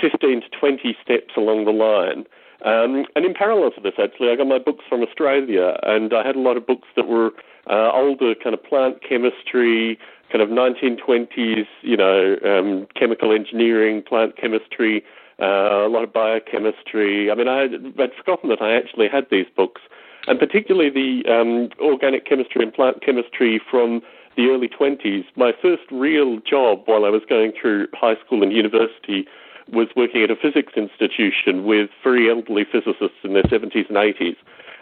[0.00, 2.24] 15 to 20 steps along the line.
[2.64, 6.26] Um, and in parallel to this, actually, I got my books from Australia, and I
[6.26, 7.32] had a lot of books that were
[7.68, 9.98] uh, older, kind of plant chemistry,
[10.32, 15.04] kind of 1920s, you know, um, chemical engineering, plant chemistry,
[15.40, 17.30] uh, a lot of biochemistry.
[17.30, 19.82] I mean, I had, I'd forgotten that I actually had these books.
[20.26, 24.02] and particularly the um, organic chemistry and plant chemistry from
[24.36, 25.24] the early 20s.
[25.36, 29.26] My first real job while I was going through high school and university
[29.72, 34.36] was working at a physics institution with very elderly physicists in their 70s and 80s.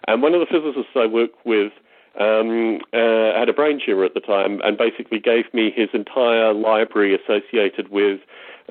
[0.07, 1.73] And one of the physicists I worked with
[2.21, 6.53] um, uh, had a brain tumor at the time and basically gave me his entire
[6.53, 8.21] library associated with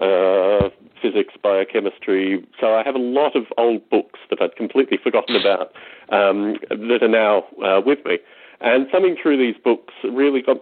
[0.02, 0.70] uh,
[1.02, 2.46] physics, biochemistry.
[2.60, 5.74] So I have a lot of old books that I'd completely forgotten about
[6.10, 8.20] um, that are now uh, with me.
[8.62, 10.58] And thumbing through these books really got,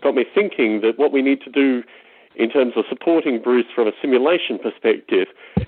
[0.00, 1.82] got me thinking that what we need to do
[2.38, 5.26] in terms of supporting Bruce from a simulation perspective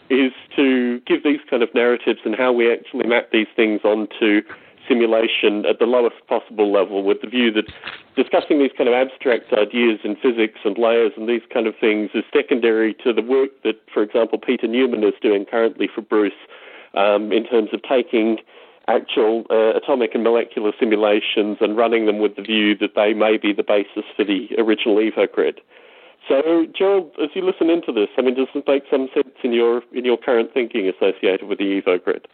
[0.09, 4.43] is to give these kind of narratives and how we actually map these things onto
[4.89, 7.65] simulation at the lowest possible level with the view that
[8.17, 12.11] discussing these kind of abstract ideas in physics and layers and these kind of things
[12.15, 16.33] is secondary to the work that, for example, Peter Newman is doing currently for Bruce
[16.95, 18.39] um, in terms of taking
[18.89, 23.37] actual uh, atomic and molecular simulations and running them with the view that they may
[23.37, 25.59] be the basis for the original EvoGrid.
[26.29, 29.53] So, Gerald, as you listen into this, I mean, does it make some sense in
[29.53, 32.27] your in your current thinking associated with the EvoGrid?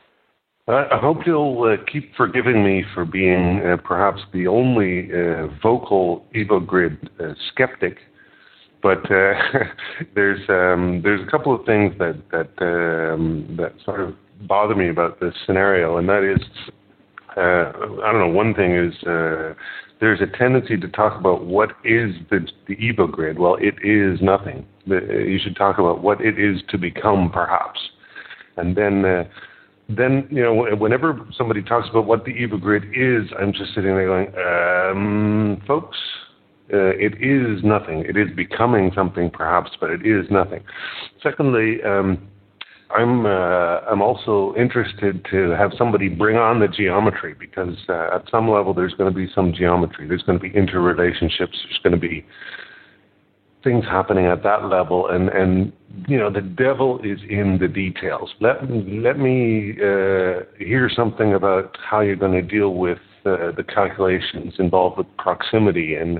[0.69, 6.27] I hope you'll uh, keep forgiving me for being uh, perhaps the only uh, vocal
[6.35, 7.99] EvoGrid uh, skeptic,
[8.83, 9.35] but uh,
[10.17, 14.15] there's um, there's a couple of things that that um, that sort of
[14.49, 16.43] bother me about this scenario, and that is,
[17.37, 18.35] uh, I don't know.
[18.35, 18.93] One thing is
[20.01, 23.39] there's a tendency to talk about what is the the EvoGrid.
[23.39, 24.67] Well, it is nothing.
[24.87, 27.81] You should talk about what it is to become, perhaps,
[28.57, 29.29] and then
[29.89, 34.07] then you know whenever somebody talks about what the EvoGrid is, I'm just sitting there
[34.07, 35.97] going, um, folks,
[36.73, 38.01] uh, it is nothing.
[38.01, 40.65] It is becoming something perhaps, but it is nothing.
[41.23, 42.29] Secondly, um,
[42.91, 48.31] I'm uh, I'm also interested to have somebody bring on the geometry because uh, at
[48.31, 50.07] some level there's going to be some geometry.
[50.07, 51.39] There's going to be interrelationships.
[51.39, 52.25] There's going to be
[53.65, 55.73] things happening at that level, and and
[56.07, 58.31] you know the devil is in the details.
[58.41, 63.65] Let let me uh, hear something about how you're going to deal with uh, the
[63.67, 66.19] calculations involved with proximity and.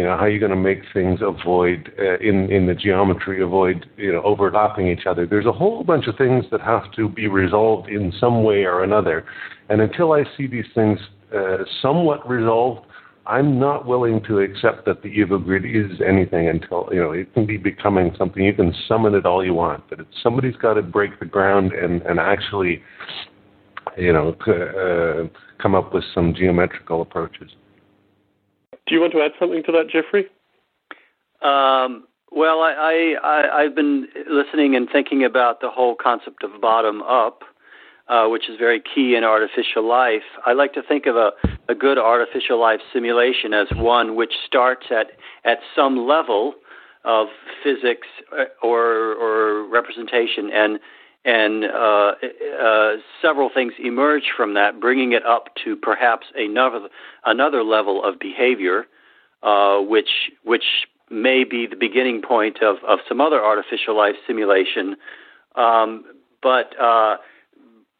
[0.00, 3.42] You know how are you're going to make things avoid uh, in in the geometry
[3.42, 7.06] avoid you know overlapping each other there's a whole bunch of things that have to
[7.06, 9.26] be resolved in some way or another
[9.68, 10.98] and until i see these things
[11.36, 12.86] uh, somewhat resolved
[13.26, 17.44] I'm not willing to accept that the EvoGrid is anything until you know it can
[17.44, 18.42] be becoming something.
[18.42, 21.72] You can summon it all you want, but it's, somebody's got to break the ground
[21.72, 22.82] and and actually,
[23.98, 25.28] you know, uh,
[25.62, 27.50] come up with some geometrical approaches.
[28.90, 30.26] Do you want to add something to that, Jeffrey?
[31.42, 37.00] Um, well, I, I, I've been listening and thinking about the whole concept of bottom
[37.02, 37.42] up,
[38.08, 40.24] uh, which is very key in artificial life.
[40.44, 41.30] I like to think of a,
[41.68, 45.12] a good artificial life simulation as one which starts at,
[45.44, 46.54] at some level
[47.04, 47.28] of
[47.62, 50.80] physics uh, or, or representation and
[51.24, 52.12] and uh,
[52.62, 56.88] uh, several things emerge from that, bringing it up to perhaps another
[57.26, 58.86] another level of behavior,
[59.42, 64.96] uh, which which may be the beginning point of, of some other artificial life simulation.
[65.56, 66.04] Um,
[66.42, 67.16] but uh,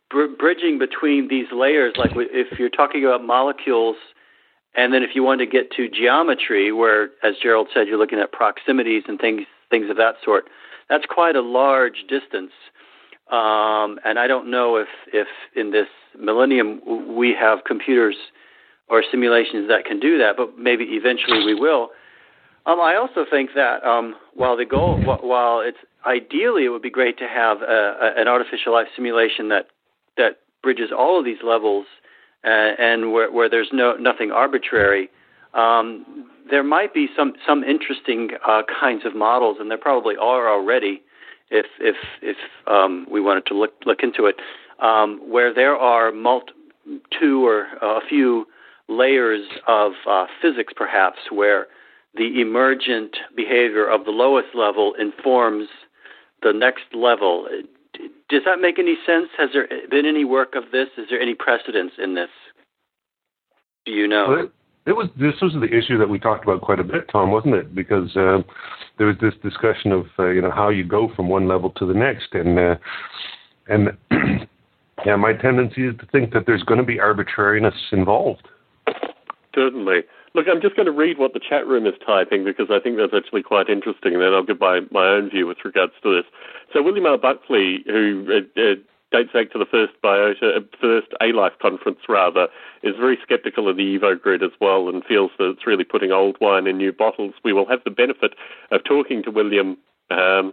[0.08, 3.96] br- bridging between these layers, like if you're talking about molecules,
[4.76, 8.20] and then if you want to get to geometry, where, as Gerald said, you're looking
[8.20, 10.44] at proximities and things things of that sort,
[10.88, 12.52] that's quite a large distance.
[13.30, 15.86] Um, and I don't know if if in this
[16.18, 16.80] millennium
[17.16, 18.16] we have computers
[18.88, 21.90] or simulations that can do that, but maybe eventually we will.
[22.66, 26.90] Um, I also think that um, while the goal, while it's ideally it would be
[26.90, 29.68] great to have a, a, an artificial life simulation that
[30.16, 31.86] that bridges all of these levels
[32.44, 35.08] uh, and where, where there's no nothing arbitrary.
[35.54, 40.48] Um, there might be some some interesting uh, kinds of models, and there probably are
[40.50, 41.02] already,
[41.50, 42.36] if if if
[42.66, 44.36] um, we wanted to look look into it,
[44.82, 46.12] um, where there are
[47.18, 48.46] two or a few
[48.88, 51.66] layers of uh, physics, perhaps, where
[52.14, 55.68] the emergent behavior of the lowest level informs
[56.42, 57.46] the next level
[58.28, 59.28] does that make any sense?
[59.36, 60.88] Has there been any work of this?
[60.96, 62.30] Is there any precedence in this?
[63.86, 64.50] Do you know?
[64.86, 67.54] It, was this was the issue that we talked about quite a bit, Tom, wasn't
[67.54, 67.74] it?
[67.74, 68.38] Because uh,
[68.98, 71.86] there was this discussion of uh, you know how you go from one level to
[71.86, 72.76] the next, and uh,
[73.68, 73.96] and
[75.04, 78.48] yeah, my tendency is to think that there's going to be arbitrariness involved.
[79.54, 80.00] Certainly.
[80.32, 82.96] Look, I'm just going to read what the chat room is typing because I think
[82.96, 86.14] that's actually quite interesting, and then I'll give my, my own view with regards to
[86.14, 86.24] this.
[86.72, 87.18] So William R.
[87.18, 88.74] Buckley, who uh, uh,
[89.10, 92.48] dates back to the first Biota, uh, first A-Life conference rather,
[92.82, 96.12] is very sceptical of the Evo Grid as well and feels that it's really putting
[96.12, 97.34] old wine in new bottles.
[97.44, 98.34] We will have the benefit
[98.70, 99.76] of talking to William
[100.10, 100.52] um,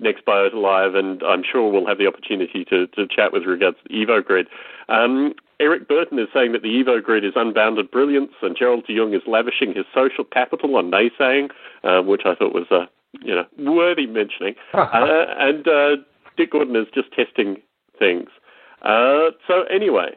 [0.00, 3.76] next Biota Live, and I'm sure we'll have the opportunity to, to chat with regards
[3.78, 4.48] to the Evo Grid.
[4.88, 8.96] Um, Eric Burton is saying that the Evo Grid is unbounded brilliance, and Gerald de
[8.96, 11.50] Jong is lavishing his social capital on naysaying,
[11.84, 12.86] uh, which I thought was uh,
[13.22, 14.56] you know worthy mentioning.
[14.74, 15.96] uh, and uh,
[16.36, 17.62] Dick Gordon is just testing
[17.98, 18.28] things.
[18.82, 20.16] Uh, so anyway,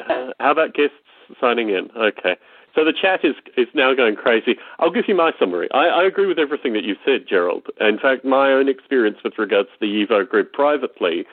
[0.00, 0.96] uh, how about guests
[1.40, 1.88] signing in?
[1.96, 2.36] Okay.
[2.74, 4.56] So the chat is is now going crazy.
[4.78, 5.68] I'll give you my summary.
[5.72, 7.66] I, I agree with everything that you said, Gerald.
[7.80, 11.26] In fact, my own experience with regards to the Evo Grid privately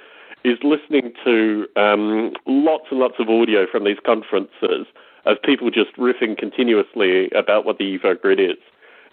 [0.43, 4.85] is listening to um, lots and lots of audio from these conferences
[5.25, 8.57] of people just riffing continuously about what the Evo Grid is.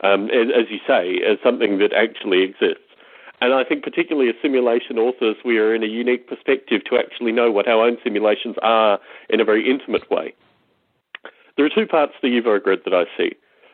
[0.02, 2.85] Um, as you say, as something that actually exists.
[3.40, 7.32] And I think, particularly as simulation authors, we are in a unique perspective to actually
[7.32, 10.34] know what our own simulations are in a very intimate way.
[11.56, 13.32] There are two parts to the Evo Grid that I see.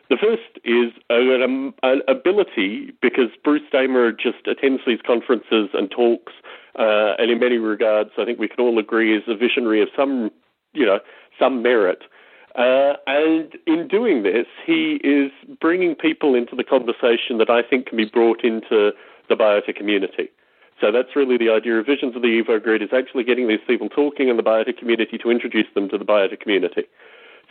[0.09, 6.33] The first is an, an ability, because Bruce Damer just attends these conferences and talks,
[6.77, 9.87] uh, and in many regards, I think we can all agree is a visionary of
[9.95, 10.29] some,
[10.73, 10.99] you know,
[11.39, 12.03] some merit.
[12.55, 17.87] Uh, and in doing this, he is bringing people into the conversation that I think
[17.87, 18.91] can be brought into
[19.29, 20.29] the biota community.
[20.81, 23.61] So that's really the idea of Visions of the Evo Grid is actually getting these
[23.65, 26.83] people talking in the biota community to introduce them to the biota community.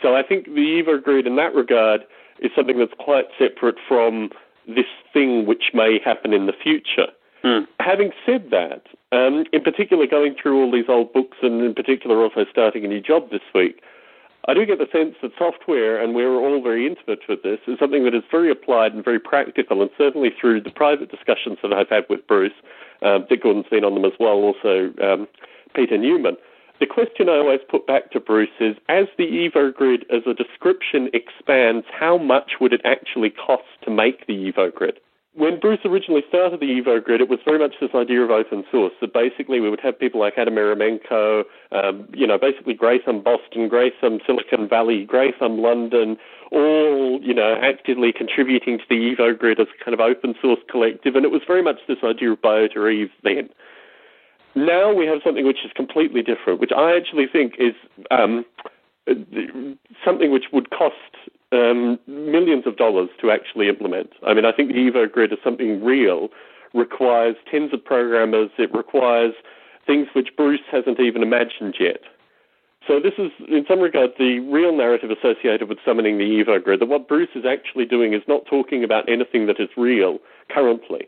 [0.03, 2.03] So I think the Evo Grid in that regard
[2.41, 4.31] is something that's quite separate from
[4.67, 7.09] this thing which may happen in the future.
[7.45, 7.67] Mm.
[7.81, 12.23] Having said that, um, in particular, going through all these old books and in particular
[12.23, 13.83] also starting a new job this week,
[14.49, 17.79] I do get the sense that software, and we're all very intimate with this, is
[17.79, 21.73] something that is very applied and very practical, and certainly through the private discussions that
[21.73, 22.53] I've had with Bruce,
[23.03, 25.29] um, Dick Gordon's been on them as well, also um,
[25.75, 26.37] Peter Newman.
[26.81, 30.35] The question I always put back to Bruce is as the Evo Grid as a
[30.35, 34.99] description expands, how much would it actually cost to make the Evo Grid?
[35.35, 38.65] When Bruce originally started the Evo Grid, it was very much this idea of open
[38.71, 38.93] source.
[39.01, 43.67] That basically we would have people like Adam Ierymenko, um, you know, basically Graytham Boston,
[43.67, 46.19] Graytham Silicon Valley, Graytham London,
[46.51, 50.61] all you know actively contributing to the Evo Grid as a kind of open source
[50.71, 53.49] collective, and it was very much this idea of Biota Eve then.
[54.55, 57.75] Now we have something which is completely different, which I actually think is
[58.11, 58.45] um,
[60.05, 61.17] something which would cost
[61.53, 64.11] um, millions of dollars to actually implement.
[64.27, 66.29] I mean, I think the Evo Grid is something real,
[66.75, 69.35] requires tens of programmers, it requires
[69.87, 72.01] things which Bruce hasn't even imagined yet.
[72.87, 76.81] So this is, in some regard, the real narrative associated with summoning the Evo Grid,
[76.81, 80.19] that what Bruce is actually doing is not talking about anything that is real
[80.51, 81.07] currently.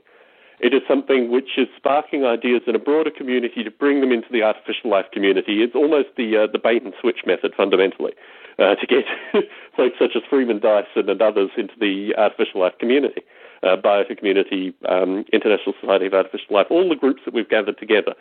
[0.64, 4.28] It is something which is sparking ideas in a broader community to bring them into
[4.32, 5.62] the artificial life community.
[5.62, 8.12] It's almost the uh, the bait and switch method fundamentally
[8.58, 9.04] uh, to get
[9.76, 13.20] folks such as Freeman Dyson and others into the artificial life community,
[13.62, 17.76] uh, Biota Community, um, International Society of Artificial Life, all the groups that we've gathered
[17.76, 18.14] together.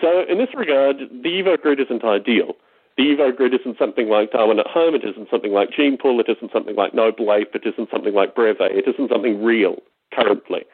[0.00, 2.56] So in this regard, the Evo Grid isn't ideal.
[2.96, 4.94] The Evo Grid isn't something like Darwin at Home.
[4.94, 6.18] It isn't something like Gene Pool.
[6.18, 7.54] It isn't something like Noble Ape.
[7.54, 8.56] It isn't something like Breve.
[8.60, 9.82] It isn't something real
[10.14, 10.64] currently.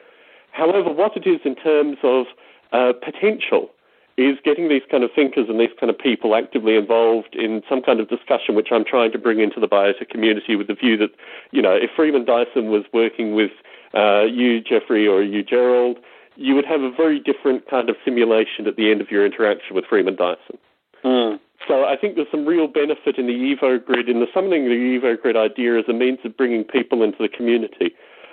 [0.51, 2.25] However, what it is in terms of
[2.71, 3.69] uh, potential
[4.17, 7.81] is getting these kind of thinkers and these kind of people actively involved in some
[7.81, 10.97] kind of discussion, which I'm trying to bring into the biota community with the view
[10.97, 11.11] that,
[11.51, 13.51] you know, if Freeman Dyson was working with
[13.93, 15.97] uh, you, Jeffrey, or you, Gerald,
[16.35, 19.75] you would have a very different kind of simulation at the end of your interaction
[19.75, 20.57] with Freeman Dyson.
[21.03, 21.39] Mm.
[21.67, 24.99] So I think there's some real benefit in the Evo Grid, in the summoning the
[24.99, 27.91] Evo Grid idea as a means of bringing people into the community.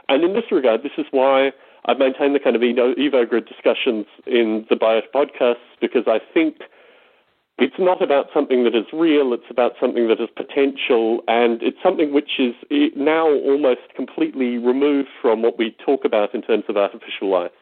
[0.08, 1.52] And in this regard, this is why
[1.88, 6.56] I've maintained the kind of Evo Grid discussions in the Bios podcasts because I think
[7.56, 11.78] it's not about something that is real, it's about something that is potential, and it's
[11.82, 12.54] something which is
[12.94, 17.52] now almost completely removed from what we talk about in terms of artificial life.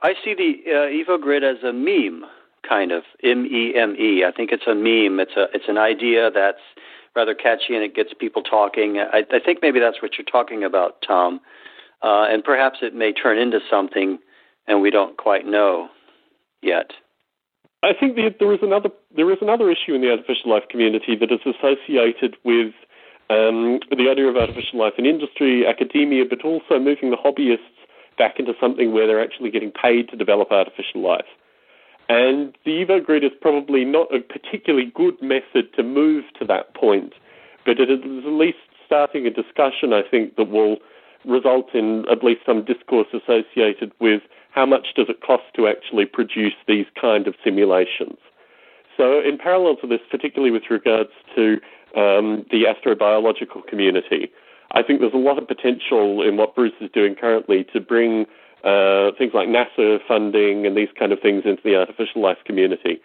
[0.00, 2.24] I see the uh, Evo Grid as a meme,
[2.66, 4.24] kind of M E M E.
[4.24, 5.18] I think it's a meme.
[5.18, 6.62] It's a it's an idea that's
[7.16, 8.98] rather catchy and it gets people talking.
[8.98, 11.40] I, I think maybe that's what you're talking about, Tom
[12.02, 14.18] uh, and perhaps it may turn into something,
[14.66, 15.88] and we don't quite know
[16.62, 16.92] yet.
[17.82, 21.14] I think the, there is another there is another issue in the artificial life community
[21.16, 22.74] that is associated with
[23.30, 27.78] um, the idea of artificial life in industry, academia, but also moving the hobbyists
[28.16, 31.28] back into something where they're actually getting paid to develop artificial life.
[32.08, 36.74] And the Evo Grid is probably not a particularly good method to move to that
[36.74, 37.12] point,
[37.66, 40.78] but it is at least starting a discussion, I think, that will
[41.24, 46.06] result in at least some discourse associated with how much does it cost to actually
[46.06, 48.18] produce these kind of simulations.
[48.96, 51.60] So, in parallel to this, particularly with regards to
[51.96, 54.30] um, the astrobiological community,
[54.72, 58.26] I think there's a lot of potential in what Bruce is doing currently to bring
[58.64, 63.00] uh, things like NASA funding and these kind of things into the artificial life community.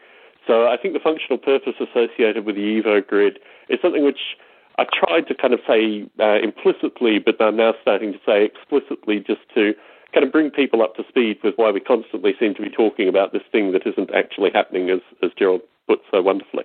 [0.45, 3.39] So I think the functional purpose associated with the Evo grid
[3.69, 4.35] is something which
[4.77, 9.19] I tried to kind of say uh, implicitly, but I'm now starting to say explicitly
[9.19, 9.73] just to
[10.13, 13.07] kind of bring people up to speed with why we constantly seem to be talking
[13.07, 16.63] about this thing that isn't actually happening, as, as Gerald put so wonderfully.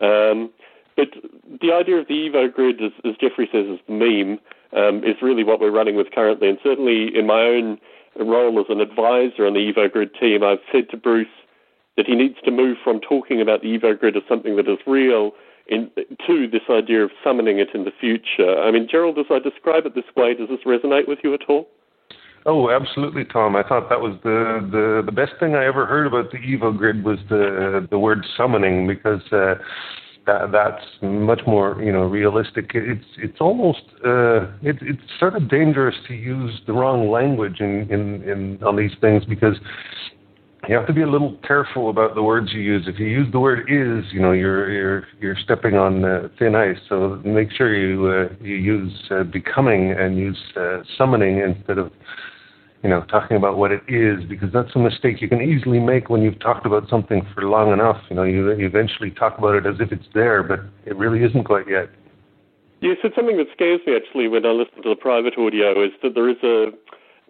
[0.00, 0.50] Um,
[0.96, 1.08] but
[1.60, 4.38] the idea of the Evo grid, as, as Jeffrey says, is the meme,
[4.76, 6.48] um, is really what we're running with currently.
[6.48, 7.78] And certainly in my own
[8.16, 11.26] role as an advisor on the Evo grid team, I've said to Bruce
[11.96, 14.78] that he needs to move from talking about the Evo grid as something that is
[14.86, 15.32] real
[15.72, 15.90] in,
[16.26, 18.60] to this idea of summoning it in the future.
[18.60, 21.40] I mean, Gerald, as I describe it this way, does this resonate with you at
[21.48, 21.68] all?
[22.44, 23.54] Oh, absolutely, Tom.
[23.54, 26.76] I thought that was the, the, the best thing I ever heard about the Evo
[26.76, 29.54] grid was the the word summoning because uh,
[30.26, 32.72] that that's much more you know realistic.
[32.74, 37.88] It's it's almost uh, it, it's sort of dangerous to use the wrong language in,
[37.90, 39.54] in, in on these things because
[40.68, 42.84] you have to be a little careful about the words you use.
[42.86, 46.54] If you use the word "is," you know, you're you're you're stepping on uh, thin
[46.54, 46.76] ice.
[46.88, 51.90] So make sure you uh, you use uh, becoming and use uh, summoning instead of
[52.84, 56.08] you know talking about what it is, because that's a mistake you can easily make
[56.08, 58.00] when you've talked about something for long enough.
[58.08, 61.24] You know, you, you eventually talk about it as if it's there, but it really
[61.24, 61.88] isn't quite yet.
[62.80, 65.90] Yes, it's something that scares me actually when I listen to the private audio is
[66.04, 66.66] that there is a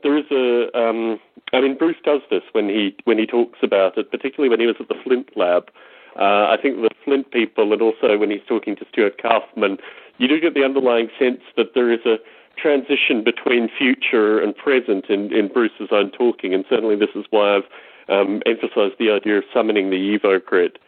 [0.02, 0.78] there is a.
[0.78, 1.18] Um,
[1.52, 4.66] I mean, Bruce does this when he when he talks about it, particularly when he
[4.66, 5.70] was at the Flint lab.
[6.16, 9.78] Uh, I think the Flint people, and also when he's talking to Stuart Kauffman,
[10.18, 12.16] you do get the underlying sense that there is a
[12.56, 17.56] transition between future and present in, in Bruce's own talking, and certainly this is why
[17.56, 17.68] I've
[18.08, 20.78] um, emphasized the idea of summoning the Evo grid.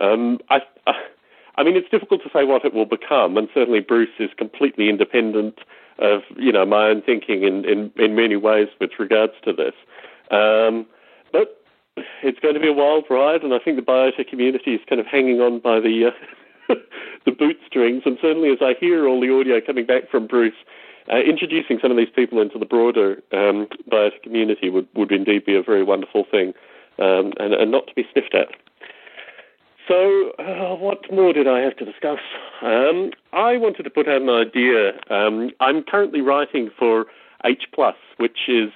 [0.00, 0.92] Um, I, I,
[1.56, 4.88] I mean, it's difficult to say what it will become, and certainly Bruce is completely
[4.88, 5.58] independent
[5.98, 9.74] of you know my own thinking in, in, in many ways with regards to this.
[10.30, 10.86] Um,
[11.32, 11.62] but
[12.22, 15.00] it's going to be a wild ride, and I think the biotech community is kind
[15.00, 16.74] of hanging on by the uh,
[17.26, 18.02] the bootstrings.
[18.04, 20.54] And certainly, as I hear all the audio coming back from Bruce,
[21.12, 25.44] uh, introducing some of these people into the broader um, biotech community would, would indeed
[25.44, 26.54] be a very wonderful thing,
[26.98, 28.48] um, and, and not to be sniffed at.
[29.86, 32.20] So, uh, what more did I have to discuss?
[32.62, 34.92] Um, I wanted to put out an idea.
[35.10, 37.06] Um, I'm currently writing for
[37.44, 37.64] H
[38.16, 38.70] which is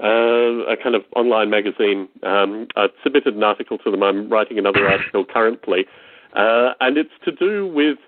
[0.00, 2.08] uh, a kind of online magazine.
[2.22, 4.02] Um, I've submitted an article to them.
[4.02, 5.86] I'm writing another article currently,
[6.34, 7.98] uh, and it's to do with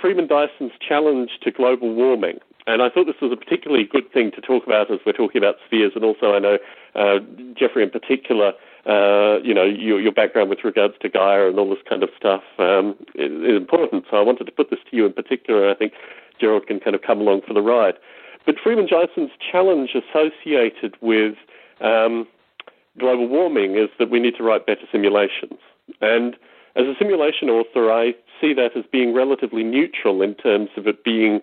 [0.00, 2.38] Freeman Dyson's challenge to global warming.
[2.66, 5.38] And I thought this was a particularly good thing to talk about as we're talking
[5.38, 6.58] about spheres, and also I know
[6.94, 7.18] uh,
[7.56, 8.52] Jeffrey in particular
[8.86, 12.08] uh, you know, your, your background with regards to Gaia and all this kind of
[12.16, 14.04] stuff um, is, is, important.
[14.10, 15.70] So I wanted to put this to you in particular.
[15.70, 15.92] I think
[16.40, 17.94] Gerald can kind of come along for the ride.
[18.50, 21.36] But Freeman Dyson's challenge associated with
[21.80, 22.26] um,
[22.98, 25.60] global warming is that we need to write better simulations.
[26.00, 26.34] And
[26.74, 31.04] as a simulation author, I see that as being relatively neutral in terms of it
[31.04, 31.42] being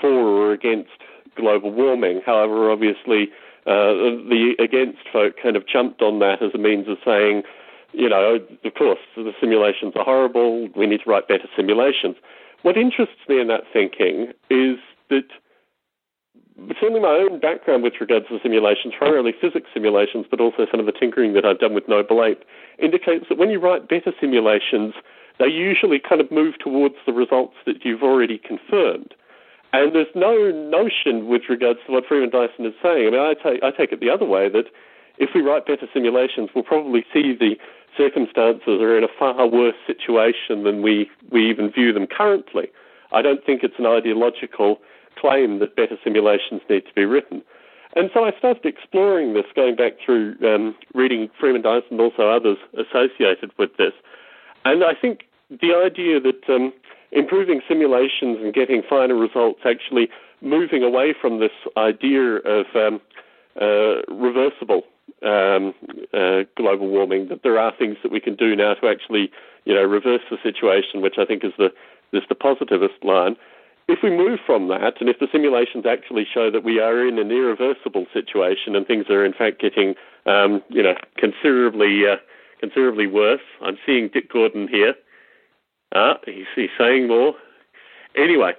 [0.00, 0.90] for or against
[1.36, 2.22] global warming.
[2.26, 3.30] However, obviously,
[3.64, 3.94] uh,
[4.26, 7.44] the against folk kind of jumped on that as a means of saying,
[7.92, 12.16] you know, of course, the simulations are horrible, we need to write better simulations.
[12.62, 14.78] What interests me in that thinking is
[15.08, 15.28] that
[16.80, 20.86] certainly my own background with regards to simulations, primarily physics simulations, but also some of
[20.86, 22.42] the tinkering that I've done with Noble Ape,
[22.78, 24.94] indicates that when you write better simulations,
[25.38, 29.14] they usually kind of move towards the results that you've already confirmed.
[29.72, 33.08] And there's no notion with regards to what Freeman Dyson is saying.
[33.08, 34.64] I mean, I take, I take it the other way that
[35.18, 37.56] if we write better simulations, we'll probably see the
[37.96, 42.68] circumstances are in a far worse situation than we, we even view them currently.
[43.12, 44.78] I don't think it's an ideological
[45.20, 47.42] claim that better simulations need to be written.
[47.96, 52.28] And so I started exploring this, going back through um, reading Freeman Dyson and also
[52.28, 53.92] others associated with this.
[54.64, 56.72] And I think the idea that um,
[57.12, 60.08] improving simulations and getting finer results, actually
[60.42, 63.00] moving away from this idea of um,
[63.60, 64.82] uh, reversible
[65.22, 65.74] um,
[66.12, 69.30] uh, global warming, that there are things that we can do now to actually,
[69.64, 71.72] you know, reverse the situation, which I think is the
[72.12, 73.36] is the positivist line.
[73.88, 77.18] If we move from that, and if the simulations actually show that we are in
[77.18, 79.94] an irreversible situation and things are in fact getting,
[80.26, 82.16] um, you know, considerably uh,
[82.60, 84.94] considerably worse, I'm seeing Dick Gordon here.
[85.94, 87.32] Uh, he's, he's saying more.
[88.14, 88.52] Anyway,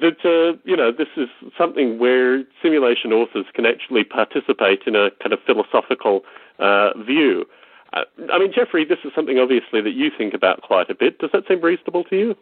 [0.00, 5.10] that uh, you know this is something where simulation authors can actually participate in a
[5.22, 6.22] kind of philosophical
[6.58, 7.44] uh, view.
[7.92, 8.02] Uh,
[8.32, 11.18] I mean, Jeffrey, this is something obviously that you think about quite a bit.
[11.18, 12.34] Does that seem reasonable to you?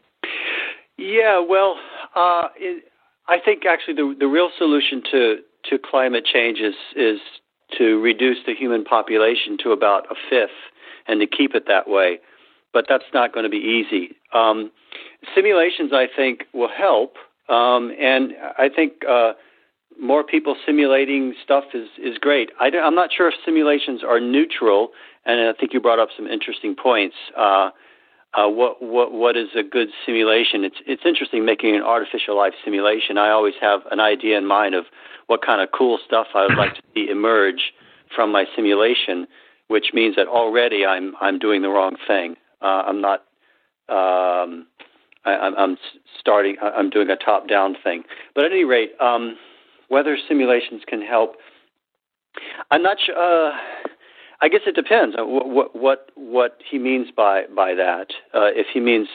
[0.96, 1.76] Yeah, well,
[2.14, 2.84] uh, it,
[3.28, 5.36] I think actually the the real solution to
[5.70, 7.20] to climate change is is
[7.78, 10.50] to reduce the human population to about a fifth
[11.06, 12.18] and to keep it that way.
[12.72, 14.16] But that's not going to be easy.
[14.32, 14.70] Um,
[15.34, 17.14] simulations, I think, will help,
[17.48, 19.32] um, and I think uh,
[20.00, 22.50] more people simulating stuff is is great.
[22.60, 24.90] I am not sure if simulations are neutral,
[25.24, 27.16] and I think you brought up some interesting points.
[27.36, 27.70] Uh,
[28.36, 30.64] uh, what what what is a good simulation?
[30.64, 33.16] It's it's interesting making an artificial life simulation.
[33.16, 34.86] I always have an idea in mind of
[35.26, 37.72] what kind of cool stuff I would like to see emerge
[38.14, 39.26] from my simulation,
[39.68, 42.36] which means that already I'm I'm doing the wrong thing.
[42.60, 43.20] Uh, I'm not.
[43.88, 44.66] Um,
[45.24, 45.76] I, I'm
[46.18, 46.56] starting.
[46.60, 48.02] I'm doing a top-down thing.
[48.34, 49.36] But at any rate, um,
[49.88, 51.36] whether simulations can help,
[52.70, 53.16] I'm not sure.
[53.16, 53.56] Uh,
[54.44, 55.24] I guess it depends on
[55.54, 58.08] what what what he means by by that.
[58.34, 59.08] Uh, if he means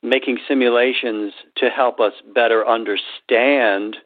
[0.00, 3.96] making simulations to help us better understand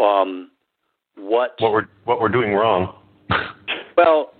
[0.00, 0.52] um,
[1.16, 2.94] what what we're what we're doing wrong.
[3.96, 4.34] well,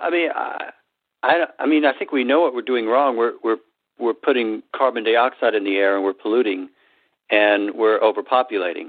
[0.00, 0.70] I mean, I,
[1.22, 3.14] I I mean, I think we know what we're doing wrong.
[3.14, 3.58] We're we're
[3.98, 6.70] we're putting carbon dioxide in the air and we're polluting,
[7.30, 8.88] and we're overpopulating.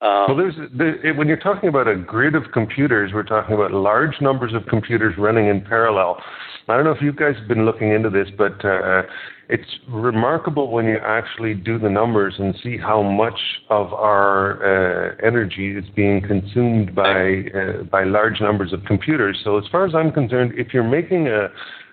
[0.00, 3.72] Um, well, there's there, when you're talking about a grid of computers, we're talking about
[3.72, 6.22] large numbers of computers running in parallel.
[6.68, 9.02] I don't know if you guys have been looking into this, but uh,
[9.48, 13.40] it's remarkable when you actually do the numbers and see how much
[13.70, 19.40] of our uh, energy is being consumed by uh, by large numbers of computers.
[19.42, 21.48] So, as far as I'm concerned, if you're making a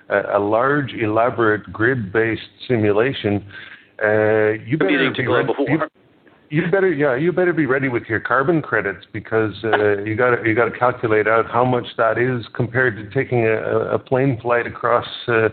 [0.09, 3.45] a, a large, elaborate grid-based simulation,
[4.03, 5.53] uh, you better be ready.
[5.67, 5.79] You,
[6.49, 10.35] you better, yeah, you better be ready with your carbon credits because uh, you got
[10.35, 13.57] to you got to calculate out how much that is compared to taking a,
[13.95, 15.49] a plane flight across uh,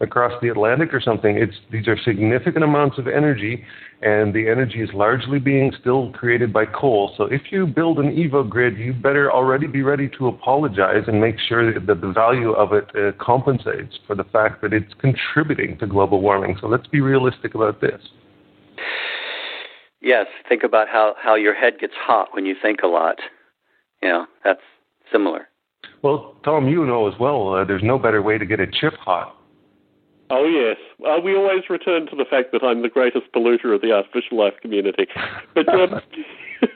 [0.00, 1.38] across the Atlantic or something.
[1.38, 3.64] It's these are significant amounts of energy,
[4.02, 7.14] and the energy is largely being still created by coal.
[7.16, 11.20] So if you build an Evo grid, you better already be ready to apologize and
[11.20, 14.92] make sure that, that the value of it uh, compensates for the fact that it's
[15.00, 16.58] contributing to global warming.
[16.60, 18.00] So let's be realistic about this.
[20.02, 23.18] Yes, think about how how your head gets hot when you think a lot.
[24.02, 24.60] You know, that's
[25.10, 25.48] similar.
[26.02, 27.54] Well, Tom, you know as well.
[27.54, 29.36] Uh, there's no better way to get a chip hot.
[30.30, 30.76] Oh yes,
[31.06, 34.38] uh, we always return to the fact that I'm the greatest polluter of the artificial
[34.38, 35.06] life community.
[35.54, 36.00] But um,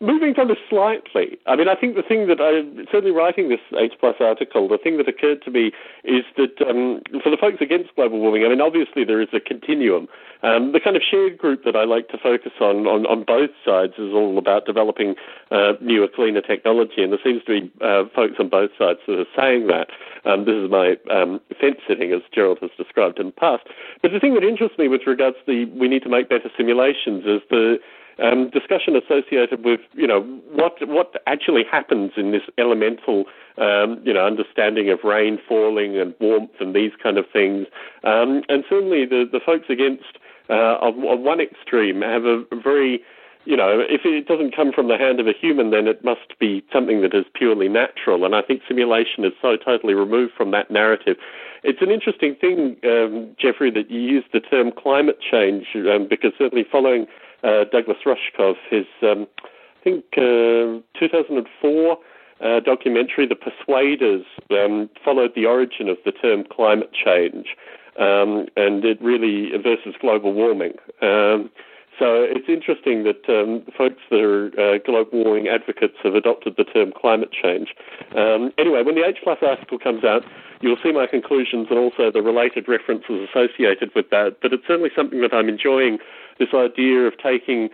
[0.00, 3.60] moving from this slightly, I mean, I think the thing that I certainly writing this
[3.76, 5.72] H plus article, the thing that occurred to me
[6.04, 9.40] is that um, for the folks against global warming, I mean, obviously there is a
[9.40, 10.08] continuum.
[10.42, 13.50] Um, the kind of shared group that I like to focus on on, on both
[13.64, 15.14] sides is all about developing
[15.50, 19.18] uh, newer, cleaner technology, and there seems to be uh, folks on both sides that
[19.18, 19.88] are saying that.
[20.24, 23.64] Um, this is my um, fence sitting, as Gerald has described in the past.
[24.02, 26.50] But the thing that interests me with regards to the we need to make better
[26.56, 27.78] simulations is the
[28.22, 33.24] um, discussion associated with you know what what actually happens in this elemental
[33.58, 37.66] um, you know understanding of rain falling and warmth and these kind of things,
[38.04, 43.02] um, and certainly the the folks against uh, on, on one extreme have a very
[43.46, 46.36] you know, if it doesn't come from the hand of a human, then it must
[46.40, 48.24] be something that is purely natural.
[48.24, 51.16] And I think simulation is so totally removed from that narrative.
[51.62, 56.32] It's an interesting thing, um, Jeffrey, that you use the term climate change, um, because
[56.36, 57.06] certainly following
[57.46, 61.98] uh, Douglas Rushkoff, his, um, I think, uh, 2004
[62.40, 67.56] uh, documentary, The Persuaders, um, followed the origin of the term climate change,
[67.98, 70.74] um, and it really versus global warming.
[71.00, 71.50] Um,
[71.98, 76.64] so it's interesting that um, folks that are uh, global warming advocates have adopted the
[76.64, 77.74] term climate change.
[78.14, 80.22] Um, anyway, when the H Plus article comes out,
[80.60, 84.36] you'll see my conclusions and also the related references associated with that.
[84.42, 85.98] But it's certainly something that I'm enjoying
[86.38, 87.68] this idea of taking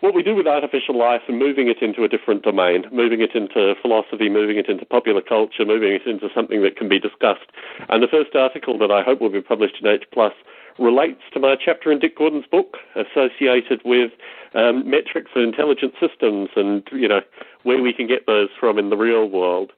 [0.00, 3.36] what we do with artificial life and moving it into a different domain, moving it
[3.36, 7.46] into philosophy, moving it into popular culture, moving it into something that can be discussed.
[7.88, 10.32] And the first article that I hope will be published in H Plus
[10.78, 14.10] relates to my chapter in Dick Gordon's book associated with
[14.54, 17.20] um, metrics and intelligent systems and, you know,
[17.62, 19.70] where we can get those from in the real world.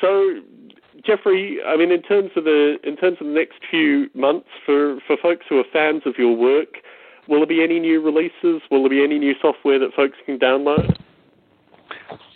[0.00, 0.40] So
[1.04, 5.00] Jeffrey, I mean, in terms of the in terms of the next few months for,
[5.06, 6.78] for folks who are fans of your work,
[7.28, 8.62] will there be any new releases?
[8.70, 10.96] Will there be any new software that folks can download?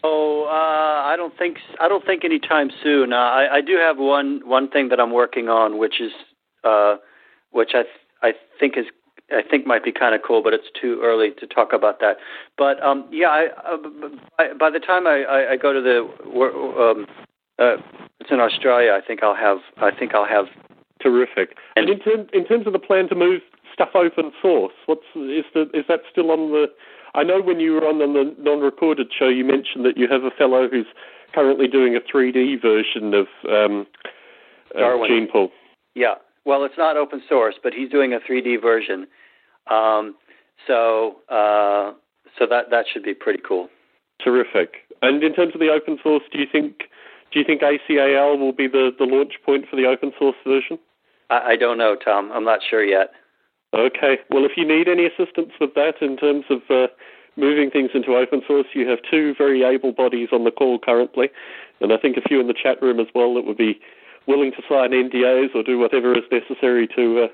[0.03, 3.13] Oh, uh, I don't think I don't think anytime soon.
[3.13, 6.13] Uh, I, I do have one one thing that I'm working on, which is
[6.65, 6.97] uh,
[7.51, 8.87] which I th- I think is
[9.31, 12.17] I think might be kind of cool, but it's too early to talk about that.
[12.57, 13.77] But um, yeah, I, uh,
[14.39, 16.01] by, by the time I, I, I go to the
[16.41, 17.07] um,
[17.59, 17.77] uh,
[18.21, 20.47] it's in Australia, I think I'll have I think I'll have
[21.03, 21.57] terrific.
[21.77, 23.41] And, in, term, in terms of the plan to move
[23.73, 26.67] stuff open source, what's is the is that still on the?
[27.15, 30.31] I know when you were on the non-recorded show, you mentioned that you have a
[30.31, 30.87] fellow who's
[31.35, 33.87] currently doing a 3D version of um,
[34.77, 35.09] Darwin.
[35.09, 35.51] Gene Pool.
[35.95, 36.15] Yeah,
[36.45, 39.07] well, it's not open source, but he's doing a 3D version.
[39.69, 40.15] Um,
[40.67, 41.93] so uh,
[42.39, 43.69] so that that should be pretty cool.
[44.23, 44.75] Terrific.
[45.03, 46.83] And in terms of the open source, do you think
[47.33, 50.79] do you think ACAL will be the, the launch point for the open source version?
[51.31, 52.31] I, I don't know, Tom.
[52.33, 53.11] I'm not sure yet.
[53.73, 54.19] Okay.
[54.31, 56.89] Well, if you need any assistance with that in terms of uh,
[57.37, 61.31] moving things into open source, you have two very able bodies on the call currently,
[61.81, 63.81] and I think a few in the chat room as well that would be
[64.27, 67.29] willing to sign NDAs or do whatever is necessary to uh,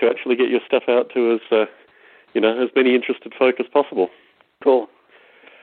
[0.00, 1.66] to actually get your stuff out to as uh,
[2.34, 4.08] you know as many interested folk as possible.
[4.62, 4.88] Cool.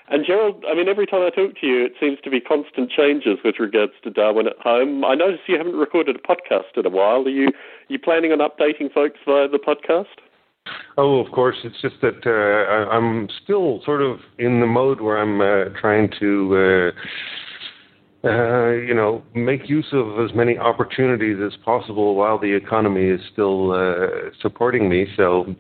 [0.08, 2.92] And Gerald, I mean, every time I talk to you, it seems to be constant
[2.92, 5.04] changes with regards to Darwin at home.
[5.04, 7.24] I notice you haven't recorded a podcast in a while.
[7.24, 10.06] Are you are you planning on updating folks via the podcast?
[10.98, 11.58] Oh, of course.
[11.64, 16.12] It's just that uh, I'm still sort of in the mode where I'm uh, trying
[16.20, 16.94] to.
[16.96, 17.00] Uh,
[18.28, 23.22] uh, you know, make use of as many opportunities as possible while the economy is
[23.32, 25.06] still uh, supporting me.
[25.16, 25.54] So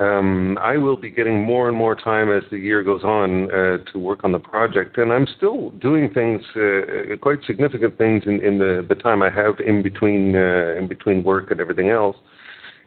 [0.00, 3.78] um, I will be getting more and more time as the year goes on uh,
[3.92, 8.40] to work on the project, and I'm still doing things, uh, quite significant things in,
[8.40, 12.16] in the, the time I have in between uh, in between work and everything else,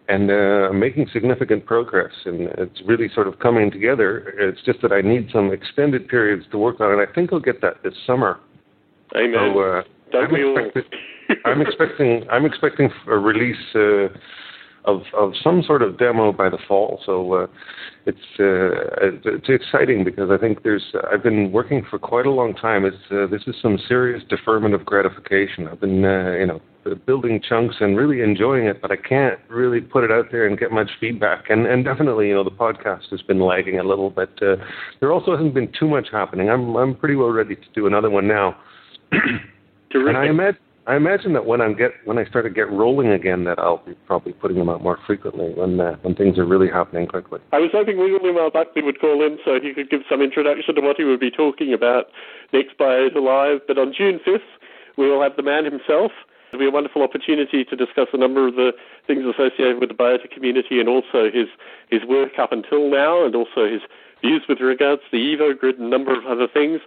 [0.07, 2.14] and uh, making significant progress.
[2.26, 4.34] And it's really sort of coming together.
[4.39, 7.09] It's just that I need some extended periods to work on it.
[7.09, 8.39] I think I'll get that this summer.
[9.18, 9.53] Amen.
[9.53, 9.84] So, uh,
[10.18, 10.84] I'm, expecting,
[11.45, 14.07] I'm expecting I'm expecting a release uh,
[14.86, 16.99] of of some sort of demo by the fall.
[17.05, 17.47] So uh,
[18.05, 22.53] it's uh, it's exciting because I think there's I've been working for quite a long
[22.55, 22.86] time.
[22.86, 25.67] It's uh, this is some serious deferment of gratification.
[25.67, 26.61] I've been uh, you know
[27.05, 30.57] building chunks and really enjoying it, but I can't really put it out there and
[30.57, 31.49] get much feedback.
[31.49, 34.55] And and definitely you know the podcast has been lagging a little, but uh,
[34.99, 36.49] there also hasn't been too much happening.
[36.49, 38.57] I'm I'm pretty well ready to do another one now.
[39.93, 43.09] and I imagine I imagine that when I'm get when I start to get rolling
[43.09, 46.45] again, that I'll be probably putting them out more frequently when uh, when things are
[46.45, 47.39] really happening quickly.
[47.53, 48.49] I was hoping William L.
[48.49, 51.29] Buckley would call in so he could give some introduction to what he would be
[51.29, 52.05] talking about
[52.51, 53.61] next Biota Live.
[53.67, 54.41] But on June fifth,
[54.97, 56.11] we will have the man himself.
[56.49, 58.71] It'll be a wonderful opportunity to discuss a number of the
[59.05, 61.47] things associated with the biota community and also his
[61.89, 63.82] his work up until now, and also his
[64.21, 66.82] views with regards to the Evo grid and a number of other things.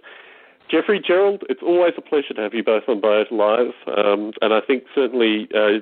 [0.69, 4.53] Jeffrey, Gerald, it's always a pleasure to have you both on Biota Live, um, and
[4.53, 5.79] I think certainly, uh,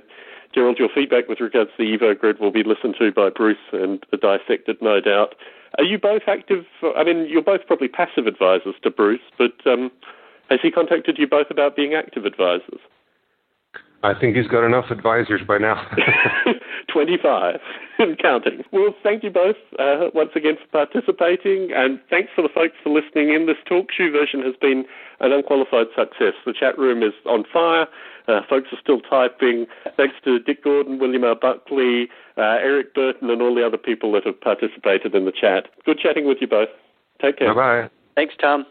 [0.54, 3.58] Gerald, your feedback with regards to the Evo grid will be listened to by Bruce
[3.72, 5.36] and dissected, no doubt.
[5.78, 6.66] Are you both active?
[6.96, 9.90] I mean, you're both probably passive advisors to Bruce, but um,
[10.50, 12.80] has he contacted you both about being active advisors?
[14.04, 15.88] I think he's got enough advisors by now.
[16.88, 17.60] 25
[18.00, 18.64] and counting.
[18.72, 22.90] Well, thank you both uh, once again for participating, and thanks for the folks for
[22.90, 23.46] listening in.
[23.46, 24.86] This TalkShoe version has been
[25.20, 26.34] an unqualified success.
[26.46, 27.88] The chat room is on fire.
[28.28, 29.66] Uh, folks are still typing.
[29.98, 31.36] Thanks to Dick Gordon, William R.
[31.36, 32.08] Buckley,
[32.38, 35.68] uh, Eric Burton, and all the other people that have participated in the chat.
[35.86, 36.70] Good chatting with you both.
[37.22, 37.54] Take care.
[37.54, 37.90] Bye bye.
[38.16, 38.66] Thanks, Tom.